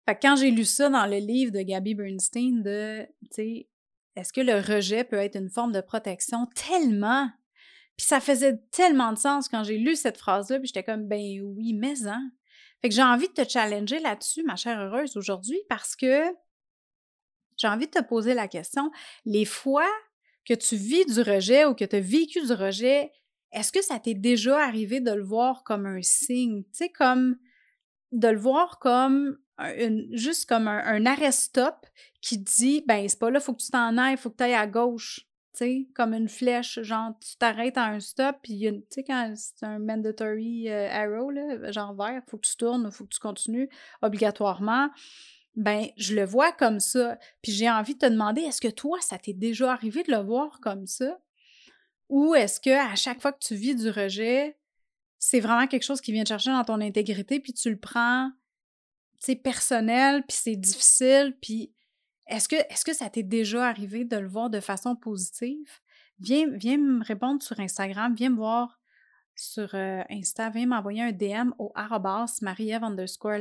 Fait 0.06 0.16
que 0.16 0.22
quand 0.22 0.36
j'ai 0.36 0.52
lu 0.52 0.66
ça 0.66 0.90
dans 0.90 1.06
le 1.06 1.18
livre 1.18 1.52
de 1.52 1.62
Gabby 1.62 1.96
Bernstein 1.96 2.62
de, 2.62 3.06
tu 3.22 3.28
sais, 3.32 3.70
est-ce 4.16 4.34
que 4.34 4.42
le 4.42 4.56
rejet 4.56 5.04
peut 5.04 5.18
être 5.18 5.36
une 5.36 5.50
forme 5.50 5.72
de 5.72 5.82
protection 5.82 6.48
tellement 6.56 7.30
puis 7.98 8.06
ça 8.06 8.20
faisait 8.20 8.58
tellement 8.72 9.14
de 9.14 9.18
sens 9.18 9.48
quand 9.48 9.64
j'ai 9.64 9.78
lu 9.78 9.96
cette 9.96 10.18
phrase-là, 10.18 10.60
puis 10.60 10.68
j'étais 10.68 10.84
comme 10.84 11.08
ben 11.08 11.42
oui, 11.42 11.74
mais 11.74 12.06
hein. 12.08 12.32
Fait 12.82 12.90
que 12.90 12.96
j'ai 12.96 13.04
envie 13.04 13.28
de 13.30 13.34
te 13.34 13.48
challenger 13.48 14.00
là-dessus, 14.00 14.44
ma 14.44 14.56
chère 14.56 14.80
heureuse, 14.80 15.16
aujourd'hui, 15.16 15.60
parce 15.70 15.96
que 15.96 16.24
j'ai 17.58 17.68
envie 17.68 17.86
de 17.86 17.92
te 17.92 18.04
poser 18.04 18.34
la 18.34 18.48
question, 18.48 18.92
les 19.26 19.46
fois 19.46 19.90
que 20.46 20.54
tu 20.54 20.76
vis 20.76 21.06
du 21.06 21.22
rejet 21.22 21.66
ou 21.66 21.74
que 21.74 21.86
tu 21.86 21.96
as 21.96 22.02
vécu 22.02 22.42
du 22.42 22.52
rejet, 22.52 23.12
est-ce 23.52 23.72
que 23.72 23.82
ça 23.82 24.00
t'est 24.00 24.16
déjà 24.16 24.60
arrivé 24.60 25.00
de 25.00 25.12
le 25.12 25.24
voir 25.24 25.64
comme 25.64 25.86
un 25.86 26.02
signe? 26.02 26.64
Tu 26.64 26.70
sais, 26.74 26.90
comme 26.90 27.38
de 28.12 28.28
le 28.28 28.40
voir 28.40 28.80
comme 28.80 29.38
juste 30.12 30.50
comme 30.50 30.68
un, 30.68 31.06
arrêt-stop 31.06 31.86
qui 32.22 32.40
dit 32.40 32.84
ben 32.88 33.08
c'est 33.08 33.20
pas 33.20 33.30
là, 33.30 33.40
faut 33.40 33.54
que 33.54 33.62
tu 33.62 33.70
t'en 33.70 33.98
ailles, 33.98 34.18
faut 34.18 34.30
que 34.30 34.38
tu 34.38 34.44
ailles 34.44 34.56
à 34.56 34.68
gauche. 34.68 35.28
Sais, 35.54 35.88
comme 35.94 36.16
une 36.16 36.30
flèche, 36.30 36.82
genre 36.82 37.12
tu 37.20 37.38
t'arrêtes 37.38 37.78
à 37.78 37.86
un 37.86 38.00
stop, 38.00 38.38
puis 38.42 38.60
tu 38.60 38.84
sais, 38.90 39.04
quand 39.04 39.34
c'est 39.36 39.64
un 39.64 39.78
mandatory 39.78 40.68
euh, 40.68 40.90
arrow, 40.90 41.30
là, 41.30 41.72
genre 41.72 41.94
vert, 41.94 42.24
faut 42.28 42.38
que 42.38 42.48
tu 42.48 42.58
tournes, 42.58 42.92
faut 42.92 43.04
que 43.04 43.14
tu 43.14 43.20
continues 43.20 43.70
obligatoirement. 44.02 44.90
Ben, 45.56 45.86
je 45.96 46.16
le 46.16 46.26
vois 46.26 46.52
comme 46.54 46.80
ça. 46.80 47.20
Puis 47.44 47.52
j'ai 47.52 47.70
envie 47.70 47.94
de 47.94 48.00
te 48.00 48.08
demander, 48.08 48.42
est-ce 48.42 48.62
que 48.62 48.68
toi, 48.68 48.98
ça 49.02 49.20
t'est 49.20 49.34
déjà 49.34 49.72
arrivé 49.72 50.02
de 50.02 50.12
le 50.12 50.24
voir 50.24 50.60
comme 50.60 50.88
ça? 50.88 51.20
Ou 52.10 52.34
est-ce 52.34 52.60
que 52.60 52.72
à 52.72 52.96
chaque 52.96 53.22
fois 53.22 53.32
que 53.32 53.46
tu 53.46 53.54
vis 53.54 53.76
du 53.76 53.92
rejet, 53.92 54.58
c'est 55.20 55.40
vraiment 55.40 55.68
quelque 55.68 55.84
chose 55.84 56.02
qui 56.02 56.12
vient 56.12 56.24
te 56.24 56.30
chercher 56.30 56.50
dans 56.50 56.64
ton 56.64 56.82
intégrité, 56.82 57.40
puis 57.40 57.54
tu 57.54 57.70
le 57.70 57.78
prends 57.78 58.32
c'est 59.24 59.36
personnel, 59.36 60.24
puis 60.28 60.36
c'est 60.38 60.58
difficile, 60.58 61.34
puis 61.42 61.72
est-ce 62.34 62.84
que, 62.86 62.94
ça 62.94 63.10
t'est 63.10 63.24
déjà 63.24 63.68
arrivé 63.68 64.06
de 64.06 64.18
le 64.18 64.28
voir 64.28 64.50
de 64.50 64.60
façon 64.60 64.96
positive? 64.96 65.70
Viens, 66.20 66.50
viens 66.52 66.78
me 66.78 67.04
répondre 67.04 67.42
sur 67.44 67.60
Instagram, 67.60 68.16
viens 68.16 68.30
me 68.30 68.38
voir 68.38 68.80
sur 69.36 69.74
euh, 69.74 70.04
Insta, 70.10 70.50
viens 70.50 70.68
m'envoyer 70.68 71.02
un 71.02 71.12
DM 71.12 71.52
au 71.58 71.72
arrobas 71.76 72.40
marie 72.42 72.74
underscore 72.74 73.40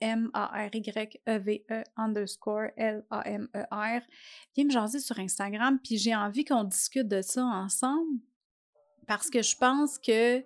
M-A-R-Y-E-V-E 0.00 1.64
e 1.70 1.82
underscore 1.96 2.70
L-A-M-E-R. 2.76 4.02
Viens 4.54 4.64
me 4.64 4.70
jaser 4.70 5.00
sur 5.00 5.18
Instagram, 5.18 5.78
puis 5.82 5.98
j'ai 5.98 6.14
envie 6.14 6.44
qu'on 6.44 6.64
discute 6.64 7.08
de 7.08 7.22
ça 7.22 7.44
ensemble 7.44 8.20
parce 9.06 9.30
que 9.30 9.42
je 9.42 9.56
pense 9.56 9.98
que 9.98 10.44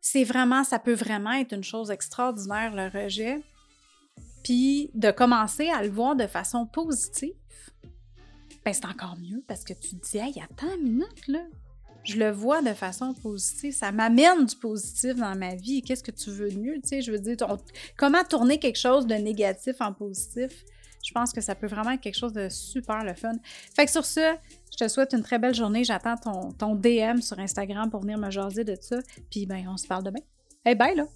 c'est 0.00 0.24
vraiment, 0.24 0.64
ça 0.64 0.78
peut 0.78 0.94
vraiment 0.94 1.32
être 1.32 1.54
une 1.54 1.64
chose 1.64 1.90
extraordinaire, 1.90 2.74
le 2.74 2.88
rejet. 2.88 3.42
Puis 4.44 4.90
de 4.94 5.10
commencer 5.10 5.68
à 5.70 5.82
le 5.82 5.88
voir 5.88 6.14
de 6.14 6.26
façon 6.28 6.66
positive, 6.66 7.32
ben 8.64 8.72
c'est 8.72 8.86
encore 8.86 9.16
mieux 9.18 9.42
parce 9.48 9.64
que 9.64 9.72
tu 9.72 9.96
te 9.96 10.06
dis, 10.06 10.18
hey, 10.18 10.34
attends 10.40 10.72
une 10.76 10.92
minute, 10.92 11.28
là. 11.28 11.40
Je 12.04 12.18
le 12.18 12.30
vois 12.30 12.60
de 12.60 12.74
façon 12.74 13.14
positive. 13.14 13.72
Ça 13.72 13.90
m'amène 13.90 14.44
du 14.44 14.56
positif 14.56 15.16
dans 15.16 15.34
ma 15.34 15.54
vie. 15.54 15.80
Qu'est-ce 15.80 16.02
que 16.02 16.10
tu 16.10 16.30
veux 16.30 16.50
de 16.50 16.58
mieux? 16.58 16.74
Tu 16.74 16.88
sais, 16.88 17.00
je 17.00 17.10
veux 17.10 17.18
dire, 17.18 17.36
comment 17.96 18.22
tourner 18.24 18.58
quelque 18.58 18.78
chose 18.78 19.06
de 19.06 19.14
négatif 19.14 19.76
en 19.80 19.94
positif? 19.94 20.64
Je 21.02 21.12
pense 21.12 21.32
que 21.32 21.40
ça 21.40 21.54
peut 21.54 21.66
vraiment 21.66 21.92
être 21.92 22.02
quelque 22.02 22.18
chose 22.18 22.34
de 22.34 22.50
super 22.50 23.04
le 23.04 23.14
fun. 23.14 23.32
Fait 23.74 23.86
que 23.86 23.90
sur 23.90 24.04
ce, 24.04 24.34
je 24.70 24.76
te 24.76 24.88
souhaite 24.88 25.14
une 25.14 25.22
très 25.22 25.38
belle 25.38 25.54
journée. 25.54 25.82
J'attends 25.82 26.16
ton, 26.16 26.52
ton 26.52 26.74
DM 26.74 27.20
sur 27.20 27.38
Instagram 27.38 27.90
pour 27.90 28.02
venir 28.02 28.18
me 28.18 28.30
jaser 28.30 28.64
de 28.64 28.76
ça. 28.78 28.98
Puis 29.30 29.46
ben, 29.46 29.66
on 29.68 29.78
se 29.78 29.86
parle 29.86 30.04
demain. 30.04 30.20
Hey, 30.64 30.74
bye 30.74 30.94
là! 30.94 31.06